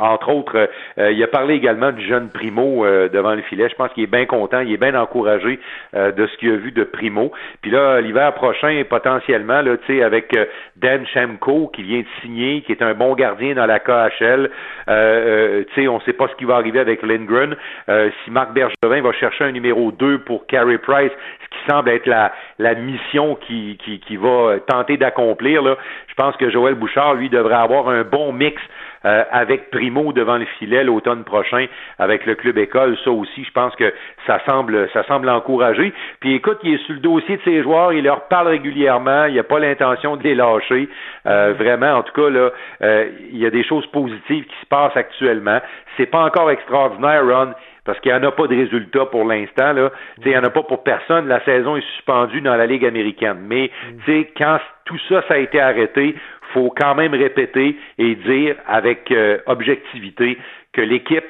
entre 0.01 0.31
autres, 0.31 0.69
il 0.97 1.23
a 1.23 1.27
parlé 1.29 1.55
également 1.55 1.93
du 1.93 2.05
jeune 2.07 2.29
Primo 2.29 2.85
devant 2.85 3.35
le 3.35 3.43
filet. 3.43 3.69
Je 3.69 3.75
pense 3.77 3.93
qu'il 3.93 4.03
est 4.03 4.11
bien 4.11 4.27
content, 4.27 4.61
il 4.61 4.73
est 4.73 4.77
bien 4.77 4.95
encouragé 4.95 5.61
de 5.95 6.27
ce 6.27 6.37
qu'il 6.39 6.51
a 6.51 6.57
vu 6.57 6.73
de 6.73 6.85
Primo. 6.85 7.33
Puis 7.63 7.71
là, 7.71 8.01
l'hiver 8.01 8.33
prochain, 8.35 8.83
potentiellement 8.89 9.63
tu 9.63 9.79
sais, 9.87 10.03
avec 10.03 10.37
Dan 10.77 11.07
Shemko 11.07 11.69
qui 11.69 11.83
vient 11.83 12.01
de 12.01 12.07
signer, 12.23 12.63
qui 12.63 12.73
est 12.73 12.83
un 12.83 12.95
bon 12.95 13.15
gardien 13.15 13.55
dans 13.55 13.67
la 13.67 13.79
KH 13.79 14.23
euh, 14.23 14.49
euh, 14.89 15.65
tu 15.75 15.83
sais, 15.83 15.89
on 15.89 15.97
ne 15.97 16.03
sait 16.03 16.13
pas 16.13 16.29
ce 16.29 16.35
qui 16.37 16.45
va 16.45 16.57
arriver 16.57 16.81
avec 16.81 17.03
Lindgren. 17.03 17.57
Euh, 17.89 18.11
si 18.25 18.31
Marc 18.31 18.53
Bergevin 18.53 19.01
va 19.03 19.13
chercher 19.13 19.45
un 19.45 19.53
numéro 19.53 19.93
2 19.93 20.19
pour 20.21 20.47
Carey 20.47 20.79
Price, 20.79 21.13
ce 21.45 21.49
qui 21.59 21.71
semble 21.71 21.91
être 21.91 22.07
la, 22.07 22.75
mission 22.75 23.37
qui, 23.37 23.79
qui, 23.85 24.01
qui 24.01 24.17
va 24.17 24.59
tenter 24.67 24.97
d'accomplir, 24.97 25.63
là, 25.63 25.77
je 26.09 26.15
pense 26.15 26.37
que 26.37 26.51
Joël 26.51 26.75
Bouchard, 26.75 27.15
lui, 27.15 27.29
devrait 27.29 27.55
avoir 27.55 27.89
un 27.89 28.03
bon 28.03 28.33
mix 28.33 28.61
euh, 29.05 29.23
avec 29.31 29.71
Primo 29.71 30.13
devant 30.15 30.39
le 30.39 30.47
filet 30.59 30.83
l'automne 30.83 31.25
prochain 31.25 31.67
avec 31.99 32.25
le 32.25 32.35
club 32.37 32.57
école. 32.57 32.97
Ça 33.05 33.11
aussi, 33.11 33.45
je 33.45 33.51
pense 33.51 33.77
que 33.77 33.93
ça 34.27 34.41
semble, 34.47 34.89
ça 34.95 35.05
semble 35.05 35.29
encourager. 35.29 35.93
Puis 36.21 36.35
écoute, 36.35 36.59
il 36.63 36.75
est 36.75 36.85
sur 36.87 36.95
le 36.95 37.01
dossier 37.01 37.37
de 37.37 37.43
ses 37.43 37.63
joueurs, 37.63 37.93
il 37.93 38.05
leur 38.05 38.29
parle 38.29 38.49
régulièrement, 38.49 39.27
il 39.27 39.35
n'a 39.35 39.43
pas 39.43 39.59
l'intention 39.59 40.17
de 40.17 40.23
les 40.23 40.35
lâcher. 40.35 40.89
Euh, 41.27 41.53
vraiment, 41.59 41.99
en 41.99 42.03
tout 42.03 42.15
cas, 42.15 42.31
là, 42.31 42.51
euh, 42.83 43.09
il 43.31 43.39
y 43.39 43.45
a 43.45 43.51
des 43.51 43.65
choses 43.65 43.87
positives 43.89 44.45
qui 44.45 44.57
se 44.61 44.67
passent 44.67 44.97
actuellement. 44.97 45.61
C'est 45.99 46.07
pas 46.07 46.25
encore 46.25 46.51
extraordinaire, 46.51 47.27
Ron 47.27 47.53
parce 47.85 48.01
qu'il 48.01 48.13
n'y 48.13 48.19
en 48.19 48.23
a 48.23 48.33
pas 48.33 48.47
de 48.47 48.57
résultats 48.57 49.07
pour 49.07 49.25
l'instant. 49.25 49.73
Là. 49.73 49.93
Il 50.19 50.29
n'y 50.29 50.37
en 50.37 50.45
a 50.45 50.51
pas 50.51 50.63
pour 50.63 50.83
personne. 50.83 51.29
La 51.29 51.45
saison 51.45 51.77
est 51.77 51.87
suspendue 51.97 52.41
dans 52.41 52.57
la 52.57 52.67
Ligue 52.67 52.85
américaine. 52.85 53.39
Mais 53.47 53.71
mm. 54.07 54.25
quand 54.37 54.59
tout 54.85 54.99
ça, 55.09 55.23
ça 55.29 55.35
a 55.35 55.39
été 55.39 55.61
arrêté, 55.61 56.15
faut 56.53 56.73
quand 56.77 56.95
même 56.95 57.15
répéter 57.15 57.77
et 57.99 58.15
dire 58.15 58.57
avec 58.67 59.11
euh, 59.11 59.39
objectivité 59.47 60.39
que 60.73 60.81
l'équipe 60.81 61.25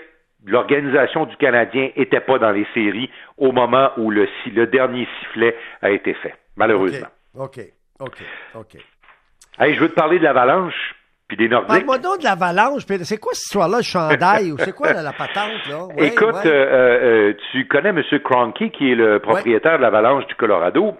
l'organisation 0.46 1.24
du 1.24 1.36
Canadien 1.36 1.90
n'était 1.96 2.20
pas 2.20 2.38
dans 2.38 2.50
les 2.50 2.66
séries 2.74 3.10
au 3.38 3.52
moment 3.52 3.90
où 3.96 4.10
le, 4.10 4.28
le 4.52 4.66
dernier 4.66 5.08
sifflet 5.18 5.56
a 5.80 5.90
été 5.90 6.12
fait, 6.14 6.34
malheureusement. 6.56 7.08
OK, 7.34 7.60
OK, 7.98 8.18
OK. 8.54 8.76
Hey, 9.58 9.74
je 9.74 9.80
veux 9.80 9.88
te 9.88 9.94
parler 9.94 10.18
de 10.18 10.24
l'avalanche 10.24 10.94
puis 11.28 11.36
des 11.36 11.48
Nordiques. 11.48 11.68
Parle-moi 11.68 11.98
donc 11.98 12.18
de 12.18 12.24
l'avalanche. 12.24 12.82
C'est 12.86 13.18
quoi 13.18 13.32
cette 13.34 13.44
histoire-là, 13.44 13.78
le 13.78 13.82
chandail, 13.82 14.52
ou 14.52 14.58
c'est 14.58 14.74
quoi 14.74 14.92
la, 14.92 15.12
patente, 15.12 15.66
là? 15.68 15.88
Écoute, 15.98 16.46
euh, 16.46 17.30
euh, 17.30 17.32
tu 17.52 17.66
connais 17.66 17.90
M. 17.90 18.02
Cronky, 18.22 18.70
qui 18.70 18.92
est 18.92 18.94
le 18.94 19.18
propriétaire 19.18 19.78
de 19.78 19.82
l'avalanche 19.82 20.26
du 20.26 20.34
Colorado. 20.34 20.94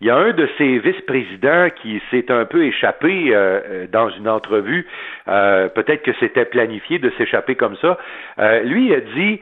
Il 0.00 0.06
y 0.06 0.10
a 0.10 0.16
un 0.16 0.32
de 0.32 0.48
ses 0.56 0.78
vice-présidents 0.78 1.68
qui 1.82 2.00
s'est 2.10 2.30
un 2.30 2.44
peu 2.44 2.64
échappé 2.64 3.34
euh, 3.34 3.60
euh, 3.66 3.86
dans 3.88 4.08
une 4.10 4.28
entrevue. 4.28 4.86
Euh, 5.26 5.68
peut-être 5.68 6.02
que 6.02 6.12
c'était 6.20 6.44
planifié 6.44 7.00
de 7.00 7.10
s'échapper 7.18 7.56
comme 7.56 7.76
ça. 7.76 7.98
lui 8.62 8.86
il 8.86 8.94
a 8.94 9.00
dit 9.00 9.40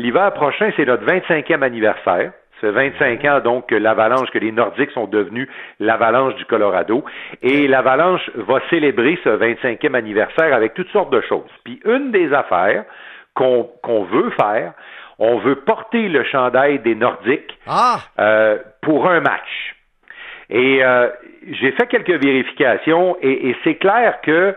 l'hiver 0.00 0.32
prochain, 0.32 0.70
c'est 0.76 0.86
notre 0.86 1.04
25e 1.04 1.62
anniversaire. 1.62 2.32
C'est 2.60 2.70
25 2.70 3.24
ans 3.24 3.40
donc 3.40 3.68
que 3.68 3.74
l'Avalanche, 3.74 4.30
que 4.30 4.38
les 4.38 4.52
Nordiques 4.52 4.90
sont 4.92 5.06
devenus 5.06 5.48
l'Avalanche 5.80 6.34
du 6.36 6.44
Colorado. 6.44 7.04
Et 7.42 7.68
l'Avalanche 7.68 8.30
va 8.34 8.60
célébrer 8.70 9.18
ce 9.24 9.28
25e 9.28 9.94
anniversaire 9.94 10.54
avec 10.54 10.74
toutes 10.74 10.90
sortes 10.90 11.12
de 11.12 11.20
choses. 11.22 11.50
Puis 11.64 11.80
une 11.84 12.10
des 12.10 12.32
affaires 12.32 12.84
qu'on 13.34 14.04
veut 14.04 14.30
faire, 14.30 14.72
on 15.18 15.38
veut 15.38 15.56
porter 15.56 16.08
le 16.08 16.24
chandail 16.24 16.78
des 16.80 16.94
Nordiques 16.94 17.58
ah! 17.66 17.98
euh, 18.18 18.58
pour 18.82 19.08
un 19.08 19.20
match. 19.20 19.74
Et 20.50 20.84
euh, 20.84 21.08
j'ai 21.50 21.72
fait 21.72 21.86
quelques 21.86 22.22
vérifications 22.22 23.16
et, 23.22 23.56
c'est 23.64 23.76
clair 23.76 24.20
que 24.22 24.54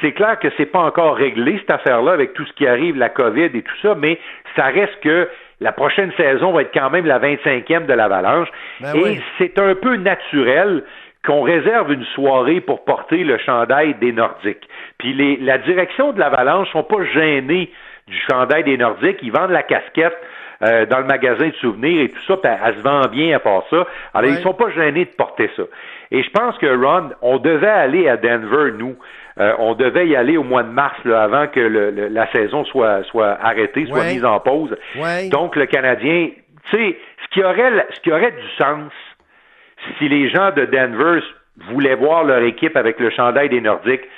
c'est 0.00 0.12
clair 0.12 0.38
que 0.40 0.48
c'est 0.56 0.66
pas 0.66 0.80
encore 0.80 1.14
réglé 1.14 1.58
cette 1.58 1.70
affaire-là 1.70 2.12
avec 2.12 2.32
tout 2.34 2.44
ce 2.44 2.52
qui 2.54 2.66
arrive, 2.66 2.96
la 2.96 3.10
COVID 3.10 3.50
et 3.54 3.62
tout 3.62 3.76
ça, 3.80 3.94
mais 3.94 4.18
ça 4.56 4.64
reste 4.64 4.98
que 5.02 5.28
la 5.64 5.72
prochaine 5.72 6.12
saison 6.18 6.52
va 6.52 6.60
être 6.60 6.74
quand 6.74 6.90
même 6.90 7.06
la 7.06 7.18
25e 7.18 7.86
de 7.86 7.94
l'Avalanche. 7.94 8.48
Ben 8.80 8.94
et 8.96 9.20
c'est 9.38 9.58
un 9.58 9.74
peu 9.74 9.96
naturel 9.96 10.84
qu'on 11.26 11.40
réserve 11.40 11.90
une 11.90 12.04
soirée 12.14 12.60
pour 12.60 12.84
porter 12.84 13.24
le 13.24 13.38
chandail 13.38 13.94
des 13.94 14.12
Nordiques. 14.12 14.68
Puis 14.98 15.14
les, 15.14 15.38
la 15.38 15.56
direction 15.56 16.12
de 16.12 16.20
l'Avalanche 16.20 16.70
sont 16.70 16.82
pas 16.82 17.02
gênés 17.14 17.72
du 18.06 18.16
chandail 18.30 18.64
des 18.64 18.76
Nordiques. 18.76 19.20
Ils 19.22 19.32
vendent 19.32 19.52
la 19.52 19.62
casquette 19.62 20.14
euh, 20.64 20.86
dans 20.86 20.98
le 20.98 21.04
magasin 21.04 21.48
de 21.48 21.54
souvenirs 21.54 22.02
et 22.02 22.08
tout 22.08 22.22
ça, 22.26 22.36
puis 22.36 22.50
elle, 22.64 22.74
se 22.76 22.80
vend 22.80 23.06
bien 23.08 23.36
à 23.36 23.38
part 23.38 23.64
ça. 23.70 23.86
Alors, 24.14 24.30
ils 24.30 24.42
sont 24.42 24.54
pas 24.54 24.70
gênés 24.70 25.04
de 25.04 25.10
porter 25.10 25.50
ça. 25.56 25.64
Et 26.10 26.22
je 26.22 26.30
pense 26.30 26.56
que, 26.58 26.66
Ron, 26.66 27.10
on 27.22 27.38
devait 27.38 27.66
aller 27.66 28.08
à 28.08 28.16
Denver, 28.16 28.72
nous. 28.78 28.96
Euh, 29.40 29.52
on 29.58 29.74
devait 29.74 30.06
y 30.06 30.16
aller 30.16 30.36
au 30.36 30.44
mois 30.44 30.62
de 30.62 30.70
mars, 30.70 30.96
là, 31.04 31.22
avant 31.22 31.48
que 31.48 31.60
le, 31.60 32.08
la 32.08 32.30
saison 32.30 32.64
soit, 32.64 33.02
soit 33.04 33.36
arrêtée, 33.42 33.86
soit 33.86 34.04
mise 34.04 34.24
en 34.24 34.40
pause. 34.40 34.76
Donc, 35.30 35.56
le 35.56 35.66
Canadien, 35.66 36.30
tu 36.70 36.76
sais, 36.76 36.96
ce 37.24 37.28
qui 37.30 37.42
aurait, 37.42 37.86
ce 37.90 38.00
qui 38.00 38.12
aurait 38.12 38.30
du 38.30 38.48
sens, 38.56 38.92
si 39.98 40.08
les 40.08 40.30
gens 40.30 40.50
de 40.52 40.64
Denver 40.64 41.20
voulaient 41.68 41.96
voir 41.96 42.24
leur 42.24 42.42
équipe 42.42 42.76
avec 42.76 42.98
le 43.00 43.10
chandail 43.10 43.48
des 43.48 43.60
Nordiques, 43.60 44.08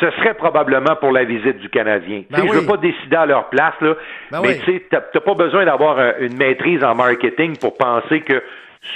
ce 0.00 0.10
serait 0.12 0.34
probablement 0.34 0.96
pour 0.96 1.12
la 1.12 1.24
visite 1.24 1.58
du 1.58 1.68
Canadien. 1.68 2.22
Ben 2.30 2.38
Je 2.38 2.42
ne 2.42 2.60
veux 2.60 2.66
pas 2.66 2.76
décider 2.76 3.16
à 3.16 3.26
leur 3.26 3.48
place, 3.50 3.74
là, 3.80 3.94
ben 4.30 4.40
mais 4.42 4.58
tu 4.58 4.82
n'as 4.92 5.00
pas 5.00 5.34
besoin 5.34 5.64
d'avoir 5.64 5.98
une 6.20 6.36
maîtrise 6.36 6.82
en 6.82 6.94
marketing 6.94 7.56
pour 7.58 7.76
penser 7.76 8.20
que 8.20 8.42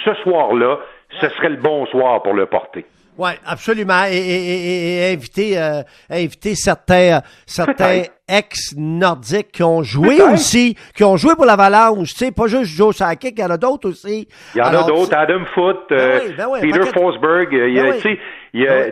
ce 0.05 0.15
soir-là, 0.23 0.79
ce 1.21 1.29
serait 1.31 1.51
le 1.51 1.57
bon 1.57 1.87
soir 1.87 2.23
pour 2.23 2.35
le 2.35 2.47
porter. 2.47 2.85
Oui, 3.19 3.31
absolument. 3.47 4.05
Et, 4.11 5.13
inviter, 5.13 5.59
euh, 5.59 5.83
inviter 6.11 6.55
certains, 6.55 7.21
certains 7.47 8.03
ex-nordiques 8.29 9.53
qui 9.53 9.63
ont 9.63 9.83
joué 9.83 10.21
aussi, 10.23 10.77
qui 10.95 11.05
ont 11.05 11.17
joué 11.17 11.35
pour 11.35 11.45
l'Avalanche. 11.45 12.15
Tu 12.15 12.25
sais, 12.27 12.33
pas 12.33 12.47
juste 12.47 12.77
Joe 12.77 12.95
Sakic, 12.95 13.35
il 13.37 13.41
y 13.41 13.45
en 13.45 13.51
a 13.51 13.57
d'autres 13.57 13.91
aussi. 13.91 14.29
Il 14.55 14.59
y 14.59 14.63
en 14.63 14.67
a 14.67 14.83
d'autres. 14.83 15.15
Adam 15.17 15.45
Foote, 15.55 15.87
ben 15.91 15.99
euh, 15.99 16.21
ben 16.37 16.61
Peter 16.61 16.87
Forsberg. 16.93 17.49
Il 17.53 17.75
y 17.75 17.81
a, 17.81 17.85
ben 17.85 17.95
tu 18.01 18.01
sais, 18.03 18.19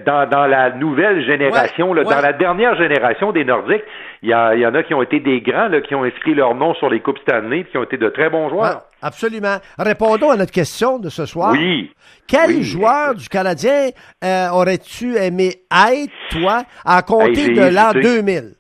dans, 0.05 0.29
dans 0.29 0.47
la 0.47 0.71
nouvelle 0.71 1.25
génération, 1.25 1.95
là, 1.95 2.05
dans 2.05 2.21
la 2.21 2.33
dernière 2.33 2.77
génération 2.77 3.33
des 3.33 3.45
Nordiques, 3.45 3.83
il 4.23 4.31
y, 4.31 4.33
a, 4.33 4.55
il 4.55 4.61
y 4.61 4.67
en 4.67 4.75
a 4.75 4.83
qui 4.83 4.95
ont 4.95 5.03
été 5.03 5.21
des 5.21 5.41
grands, 5.41 5.69
là, 5.69 5.81
qui 5.81 5.95
ont 5.95 6.05
inscrit 6.05 6.35
leur 6.35 6.55
nom 6.55 6.75
sur 6.75 6.89
les 6.89 7.01
Coupes 7.01 7.19
Stanley, 7.19 7.65
qui 7.71 7.77
ont 7.77 7.83
été 7.83 7.97
de 7.97 8.09
très 8.09 8.31
bons 8.31 8.49
joueurs. 8.49 8.83
absolument. 9.03 9.57
Répondons 9.79 10.31
à 10.31 10.37
notre 10.37 10.53
question 10.53 10.99
de 10.99 11.09
ce 11.09 11.27
soir. 11.27 11.53
Oui. 11.53 11.91
Quel 12.27 12.63
joueur 12.63 13.15
du 13.15 13.29
Canadien 13.29 13.91
euh, 14.23 14.49
aurais-tu 14.51 15.17
aimé 15.17 15.57
être, 15.71 16.13
toi, 16.31 16.63
à 16.85 17.03
compter 17.03 17.51
de 17.51 17.75
l'an 17.75 17.93
2000? 17.93 18.55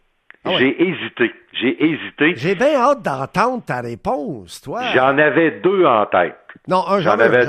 Ah 0.44 0.50
j'ai 0.58 0.82
hésité. 0.82 1.32
J'ai 1.52 1.84
hésité. 1.84 2.34
J'ai 2.36 2.54
bien 2.54 2.74
hâte 2.76 3.02
d'entendre 3.02 3.64
ta 3.64 3.80
réponse, 3.80 4.60
toi. 4.60 4.82
J'en 4.94 5.16
avais 5.18 5.60
deux 5.62 5.84
en 5.86 6.04
tête. 6.06 6.36
Non, 6.68 6.84
un, 6.88 7.00
j'en 7.00 7.18
avais, 7.18 7.46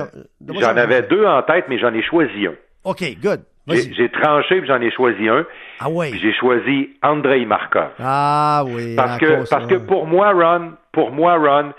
j'en 0.48 0.78
avais 0.78 1.02
deux 1.04 1.26
en 1.26 1.42
tête, 1.44 1.66
mais 1.68 1.78
j'en 1.80 1.94
ai 1.94 2.04
choisi 2.04 2.48
un. 2.48 2.54
OK, 2.84 3.04
good. 3.22 3.42
J'ai 3.68 4.10
tranché 4.10 4.60
puis 4.60 4.68
j'en 4.68 4.80
ai 4.80 4.92
choisi 4.92 5.28
un. 5.28 5.46
Ah 5.80 5.90
oui. 5.90 6.18
J'ai 6.22 6.34
choisi 6.34 6.92
Andrei 7.02 7.46
Markov. 7.46 7.90
Ah 8.00 8.64
oui. 8.66 8.96
Parce 8.96 9.18
que 9.18 9.50
parce 9.50 9.66
que 9.66 9.76
pour 9.76 10.06
moi, 10.06 10.32
Ron, 10.34 10.74
pour 10.92 11.12
moi, 11.12 11.36
Ron, 11.38 11.72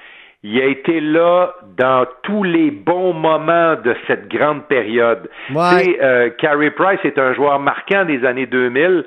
il 0.49 0.61
a 0.61 0.67
été 0.67 1.01
là 1.01 1.55
dans 1.77 2.07
tous 2.23 2.45
les 2.45 2.71
bons 2.71 3.13
moments 3.13 3.75
de 3.75 3.97
cette 4.07 4.29
grande 4.29 4.63
période. 4.67 5.29
Ouais. 5.53 5.99
Euh, 6.01 6.31
Carey 6.39 6.71
Price 6.71 7.01
est 7.03 7.19
un 7.19 7.35
joueur 7.35 7.59
marquant 7.59 8.05
des 8.05 8.25
années 8.25 8.47
2000. 8.47 9.05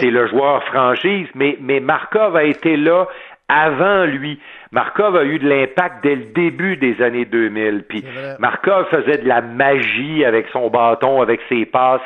C'est 0.00 0.10
le 0.10 0.26
joueur 0.26 0.64
franchise, 0.64 1.28
mais, 1.36 1.56
mais 1.60 1.78
Markov 1.78 2.34
a 2.34 2.42
été 2.42 2.76
là 2.76 3.06
avant 3.48 4.06
lui. 4.06 4.40
Markov 4.72 5.14
a 5.16 5.24
eu 5.24 5.38
de 5.38 5.48
l'impact 5.48 6.02
dès 6.02 6.16
le 6.16 6.24
début 6.34 6.76
des 6.76 7.00
années 7.00 7.26
2000. 7.26 7.84
Puis 7.88 8.04
Markov 8.40 8.86
faisait 8.90 9.18
de 9.18 9.28
la 9.28 9.40
magie 9.40 10.24
avec 10.24 10.48
son 10.52 10.68
bâton, 10.68 11.22
avec 11.22 11.40
ses 11.48 11.64
passes. 11.64 12.02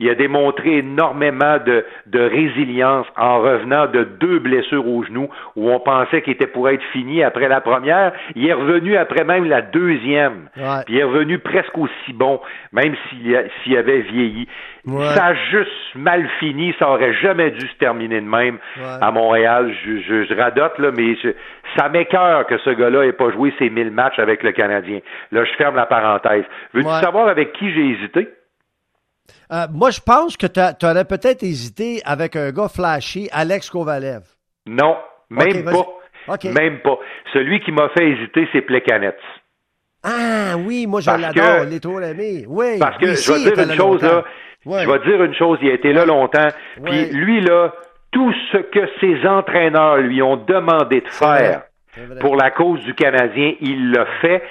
Il 0.00 0.08
a 0.08 0.14
démontré 0.14 0.78
énormément 0.78 1.58
de, 1.64 1.84
de 2.06 2.20
résilience 2.20 3.06
en 3.18 3.40
revenant 3.40 3.86
de 3.86 4.04
deux 4.04 4.38
blessures 4.38 4.88
au 4.88 5.04
genou 5.04 5.28
où 5.56 5.70
on 5.70 5.78
pensait 5.78 6.22
qu'il 6.22 6.32
était 6.32 6.46
pour 6.46 6.70
être 6.70 6.82
fini 6.92 7.22
après 7.22 7.48
la 7.48 7.60
première. 7.60 8.12
Il 8.34 8.46
est 8.46 8.54
revenu 8.54 8.96
après 8.96 9.24
même 9.24 9.44
la 9.44 9.60
deuxième. 9.60 10.48
Puis 10.86 10.94
il 10.94 10.98
est 10.98 11.04
revenu 11.04 11.38
presque 11.38 11.76
aussi 11.76 12.14
bon, 12.14 12.40
même 12.72 12.94
s'il 13.10 13.76
avait 13.76 14.00
vieilli. 14.00 14.48
Ça 14.86 15.26
a 15.26 15.34
juste 15.34 15.70
mal 15.94 16.26
fini. 16.38 16.74
Ça 16.78 16.88
aurait 16.88 17.12
jamais 17.14 17.50
dû 17.50 17.66
se 17.68 17.76
terminer 17.76 18.22
de 18.22 18.26
même 18.26 18.58
à 19.02 19.10
Montréal. 19.10 19.70
Je, 19.84 20.24
je, 20.24 20.34
radote, 20.34 20.78
là, 20.78 20.92
mais 20.96 21.14
ça 21.76 21.90
m'écœure 21.90 22.46
que 22.46 22.56
ce 22.58 22.70
gars-là 22.70 23.04
ait 23.04 23.12
pas 23.12 23.30
joué 23.32 23.52
ses 23.58 23.68
mille 23.68 23.90
matchs 23.90 24.18
avec 24.18 24.42
le 24.42 24.52
Canadien. 24.52 25.00
Là, 25.30 25.44
je 25.44 25.52
ferme 25.52 25.76
la 25.76 25.86
parenthèse. 25.86 26.44
Veux-tu 26.72 26.88
savoir 26.88 27.28
avec 27.28 27.52
qui 27.52 27.70
j'ai 27.70 27.90
hésité? 27.90 28.28
Euh, 29.52 29.66
moi, 29.72 29.90
je 29.90 30.00
pense 30.00 30.36
que 30.36 30.46
tu 30.46 30.86
aurais 30.86 31.04
peut-être 31.04 31.42
hésité 31.42 32.00
avec 32.04 32.36
un 32.36 32.50
gars 32.50 32.68
flashy, 32.68 33.28
Alex 33.32 33.70
Kovalev. 33.70 34.22
Non, 34.66 34.96
même 35.30 35.64
pas. 35.64 35.86
Même 36.44 36.80
pas. 36.80 36.98
Celui 37.32 37.60
qui 37.60 37.72
m'a 37.72 37.88
fait 37.90 38.08
hésiter, 38.10 38.48
c'est 38.52 38.62
Plekanec. 38.62 39.16
Ah 40.02 40.56
oui, 40.56 40.86
moi 40.86 41.00
je 41.00 41.10
l'adore, 41.10 41.66
il 41.66 41.74
est 41.74 41.80
trop 41.80 42.00
aimé. 42.00 42.44
Oui. 42.48 42.78
Parce 42.78 42.96
que 42.98 43.14
je 43.14 43.32
vais 43.32 43.50
dire 43.52 43.64
une 43.64 43.74
chose 43.74 44.02
là. 44.02 44.24
Je 44.64 44.70
vais 44.70 45.10
dire 45.10 45.24
une 45.24 45.34
chose, 45.34 45.58
il 45.62 45.70
a 45.70 45.74
été 45.74 45.92
là 45.92 46.04
longtemps. 46.06 46.48
Puis 46.84 47.06
lui 47.06 47.40
là, 47.40 47.72
tout 48.12 48.32
ce 48.52 48.58
que 48.58 48.88
ses 49.00 49.26
entraîneurs 49.26 49.98
lui 49.98 50.22
ont 50.22 50.36
demandé 50.36 51.00
de 51.00 51.08
faire 51.08 51.62
pour 52.20 52.36
la 52.36 52.50
cause 52.50 52.80
du 52.80 52.94
Canadien, 52.94 53.54
il 53.60 53.90
l'a 53.90 54.06
fait. 54.20 54.42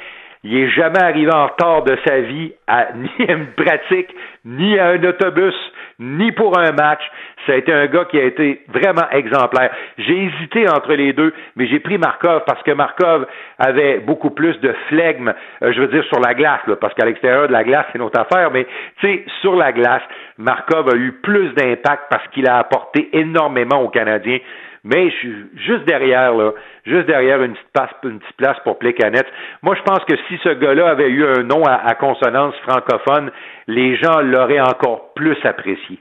Il 0.44 0.56
n'est 0.56 0.70
jamais 0.70 1.02
arrivé 1.02 1.32
en 1.34 1.48
retard 1.48 1.84
de 1.84 1.98
sa 2.06 2.22
vie 2.22 2.54
à 2.66 2.88
ni 2.96 3.10
une 3.28 3.48
pratique, 3.48 4.16
ni 4.46 4.80
à 4.80 4.88
un 4.88 5.04
autobus, 5.04 5.56
ni 6.00 6.32
pour 6.32 6.58
un 6.58 6.72
match. 6.72 7.02
Ça 7.46 7.54
a 7.54 7.56
été 7.56 7.74
un 7.74 7.88
gars 7.88 8.06
qui 8.06 8.18
a 8.18 8.24
été 8.24 8.62
vraiment 8.70 9.10
exemplaire. 9.12 9.72
J'ai 9.98 10.26
hésité 10.26 10.70
entre 10.70 10.94
les 10.94 11.12
deux, 11.12 11.34
mais 11.58 11.68
j'ai 11.68 11.80
pris 11.80 11.98
Markov 11.98 12.44
parce 12.46 12.64
que 12.64 12.72
Markov 12.72 13.28
avait 13.58 14.00
beaucoup 14.00 14.30
plus 14.30 14.58
de 14.62 14.74
flegme, 14.88 15.34
euh, 15.62 15.74
je 15.74 15.82
veux 15.82 15.88
dire 15.88 16.06
sur 16.06 16.22
la 16.22 16.34
glace, 16.34 16.62
parce 16.80 16.94
qu'à 16.94 17.06
l'extérieur 17.06 17.48
de 17.48 17.54
la 17.54 17.66
glace, 17.66 17.86
c'est 17.92 18.00
notre 18.00 18.20
affaire, 18.20 18.50
mais 18.52 18.66
tu 19.02 19.08
sais, 19.08 19.26
sur 19.42 19.56
la 19.58 19.74
glace, 19.74 20.04
Markov 20.38 20.88
a 20.90 20.96
eu 20.96 21.12
plus 21.22 21.50
d'impact 21.56 22.04
parce 22.10 22.28
qu'il 22.30 22.48
a 22.48 22.60
apporté 22.60 23.10
énormément 23.12 23.82
aux 23.82 23.90
Canadiens 23.90 24.40
mais 24.84 25.10
je 25.10 25.16
suis 25.18 25.36
juste 25.66 25.86
derrière, 25.86 26.34
là, 26.34 26.52
juste 26.86 27.08
derrière 27.08 27.42
une 27.44 27.54
petite 27.54 28.36
place, 28.38 28.58
pour 28.64 28.78
Plécanet. 28.80 29.26
Moi, 29.62 29.76
je 29.76 29.84
pense 29.84 30.04
que 30.06 30.16
si 30.28 30.38
ce 30.44 30.54
gars-là 30.54 30.90
avait 30.90 31.10
eu 31.10 31.26
un 31.26 31.44
nom 31.44 31.64
à, 31.66 31.94
consonance 31.96 32.56
francophone, 32.68 33.32
les 33.68 33.98
gens 33.98 34.22
l'auraient 34.22 34.60
encore 34.60 35.14
plus 35.14 35.38
apprécié. 35.44 36.00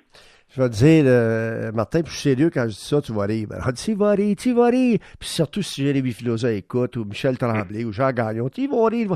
Je 0.50 0.62
vais 0.62 0.68
te 0.70 0.74
dire, 0.74 1.04
euh, 1.06 1.70
Martin, 1.72 2.02
puis 2.02 2.14
sérieux 2.14 2.50
quand 2.52 2.62
je 2.62 2.68
dis 2.68 2.86
ça, 2.88 3.02
tu 3.02 3.12
vas 3.12 3.26
rire. 3.26 3.48
Ben, 3.50 3.58
tu 3.72 3.94
vas 3.94 4.12
rire, 4.12 4.34
tu 4.38 4.54
vas 4.54 4.68
rire. 4.68 4.98
Puis 5.18 5.28
surtout 5.28 5.62
si 5.62 5.84
Jérémy 5.84 6.12
Filosa 6.12 6.50
écoute, 6.52 6.96
ou 6.96 7.04
Michel 7.04 7.36
Tremblay, 7.36 7.84
ou 7.84 7.92
Jean 7.92 8.12
Gagnon, 8.12 8.48
tu 8.48 8.66
vas 8.66 8.86
rire. 8.86 9.10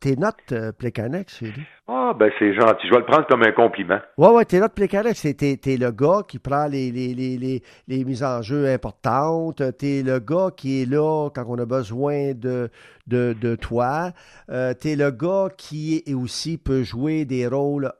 T'es 0.00 0.16
notre 0.16 0.36
euh, 0.52 0.72
Plécanex, 0.72 1.42
Ah, 1.88 2.12
ben 2.18 2.30
c'est 2.38 2.54
gentil. 2.54 2.86
Je 2.86 2.92
vais 2.92 2.98
le 2.98 3.04
prendre 3.04 3.26
comme 3.26 3.42
un 3.42 3.52
compliment. 3.52 3.98
Ouais, 4.18 4.28
ouais, 4.28 4.44
t'es 4.44 4.60
notre 4.60 4.74
Plécanex. 4.74 5.20
T'es, 5.36 5.56
t'es, 5.56 5.76
le 5.76 5.90
gars 5.90 6.22
qui 6.26 6.38
prend 6.38 6.66
les, 6.66 6.90
les, 6.90 7.14
les, 7.14 7.38
les, 7.38 7.62
les 7.88 8.04
mises 8.04 8.22
en 8.22 8.42
jeu 8.42 8.66
importantes. 8.68 9.62
T'es 9.78 10.02
le 10.02 10.18
gars 10.18 10.50
qui 10.56 10.82
est 10.82 10.86
là 10.86 11.30
quand 11.34 11.44
on 11.48 11.58
a 11.58 11.66
besoin 11.66 12.32
de, 12.34 12.68
de, 13.06 13.34
de 13.40 13.54
toi. 13.56 14.10
Euh, 14.50 14.74
t'es 14.74 14.96
le 14.96 15.10
gars 15.10 15.48
qui 15.56 16.02
est, 16.06 16.14
aussi 16.14 16.58
peut 16.58 16.82
jouer 16.82 17.24
des 17.24 17.46
rôles 17.46 17.92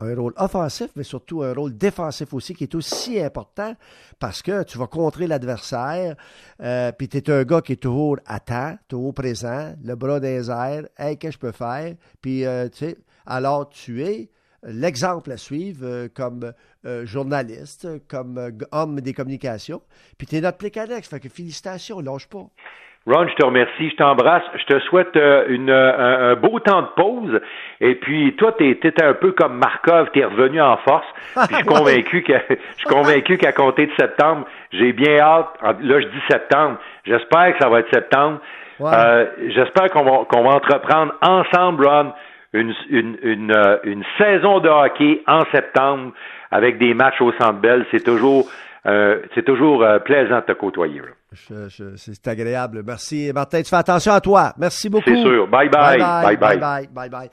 un 0.00 0.14
rôle 0.14 0.32
offensif, 0.36 0.90
mais 0.94 1.02
surtout 1.02 1.42
un 1.42 1.52
rôle 1.52 1.76
défensif 1.76 2.32
aussi, 2.32 2.54
qui 2.54 2.64
est 2.64 2.74
aussi 2.74 3.20
important 3.20 3.74
parce 4.18 4.42
que 4.42 4.62
tu 4.62 4.78
vas 4.78 4.86
contrer 4.86 5.26
l'adversaire, 5.26 6.16
euh, 6.62 6.92
puis 6.92 7.08
tu 7.08 7.18
es 7.18 7.30
un 7.30 7.42
gars 7.44 7.60
qui 7.60 7.72
est 7.72 7.82
toujours 7.82 8.18
à 8.26 8.40
temps, 8.40 8.76
toujours 8.86 9.14
présent, 9.14 9.74
le 9.82 9.94
bras 9.96 10.20
des 10.20 10.50
airs, 10.50 10.86
hey, 10.98 11.16
qu'est-ce 11.16 11.36
que 11.38 11.48
je 11.48 11.52
peux 11.52 11.56
faire? 11.56 11.94
Puis, 12.20 12.44
euh, 12.44 12.68
tu 12.68 12.78
sais, 12.78 12.98
alors 13.26 13.68
tu 13.68 14.04
es 14.04 14.30
l'exemple 14.62 15.30
à 15.30 15.36
suivre 15.36 15.84
euh, 15.84 16.08
comme 16.14 16.52
journaliste, 17.04 17.86
comme 18.08 18.52
homme 18.72 19.00
des 19.00 19.12
communications, 19.12 19.82
puis 20.16 20.26
tu 20.26 20.36
es 20.36 20.40
notre 20.40 20.58
plécanex, 20.58 21.08
fait 21.08 21.20
que 21.20 21.28
félicitations, 21.28 22.00
lâche 22.00 22.28
pas. 22.28 22.46
Ron, 23.08 23.26
je 23.26 23.34
te 23.36 23.44
remercie, 23.44 23.88
je 23.90 23.96
t'embrasse, 23.96 24.42
je 24.54 24.64
te 24.64 24.78
souhaite 24.80 25.16
euh, 25.16 25.46
une, 25.48 25.70
un, 25.70 26.34
beau 26.34 26.60
temps 26.60 26.82
de 26.82 26.88
pause. 26.94 27.40
Et 27.80 27.94
puis, 27.94 28.36
toi, 28.36 28.52
tu 28.52 28.68
étais 28.70 29.02
un 29.02 29.14
peu 29.14 29.32
comme 29.32 29.56
Markov, 29.56 30.10
tu 30.12 30.20
es 30.20 30.24
revenu 30.26 30.60
en 30.60 30.76
force. 30.78 31.06
je 31.50 31.54
suis 31.56 31.64
convaincu 31.64 32.22
que 32.22 32.34
je 32.48 32.76
suis 32.76 32.86
convaincu 32.86 33.38
qu'à 33.38 33.52
compter 33.52 33.86
de 33.86 33.92
septembre, 33.98 34.46
j'ai 34.72 34.92
bien 34.92 35.18
hâte. 35.20 35.48
Là, 35.62 36.00
je 36.00 36.06
dis 36.06 36.20
septembre. 36.30 36.76
J'espère 37.06 37.54
que 37.54 37.62
ça 37.62 37.70
va 37.70 37.80
être 37.80 37.90
septembre. 37.92 38.40
Euh, 38.80 39.26
j'espère 39.48 39.90
qu'on 39.90 40.04
va 40.04 40.24
qu'on 40.26 40.44
va 40.44 40.50
entreprendre 40.50 41.12
ensemble, 41.22 41.86
Ron, 41.86 42.12
une, 42.52 42.74
une, 42.88 43.18
une, 43.22 43.52
euh, 43.52 43.78
une, 43.84 44.04
saison 44.16 44.60
de 44.60 44.68
hockey 44.68 45.22
en 45.26 45.44
septembre 45.52 46.12
avec 46.50 46.78
des 46.78 46.94
matchs 46.94 47.20
au 47.20 47.32
Centre 47.32 47.60
Bell. 47.60 47.84
C'est 47.90 48.04
toujours 48.04 48.48
euh, 48.86 49.20
c'est 49.34 49.44
toujours 49.44 49.82
euh, 49.82 49.98
plaisant 49.98 50.36
de 50.36 50.44
te 50.46 50.52
côtoyer. 50.52 51.02
c'est 51.96 52.28
agréable. 52.28 52.82
Merci, 52.86 53.30
Martin. 53.34 53.62
Tu 53.62 53.68
fais 53.68 53.76
attention 53.76 54.12
à 54.12 54.20
toi. 54.20 54.52
Merci 54.56 54.88
beaucoup. 54.88 55.04
C'est 55.06 55.22
sûr. 55.22 55.46
bye. 55.48 55.68
Bye 55.68 55.98
bye. 55.98 55.98
Bye 55.98 56.36
bye. 56.36 56.36
bye, 56.36 56.58
bye. 56.58 56.88
bye, 56.90 57.10
bye. 57.10 57.30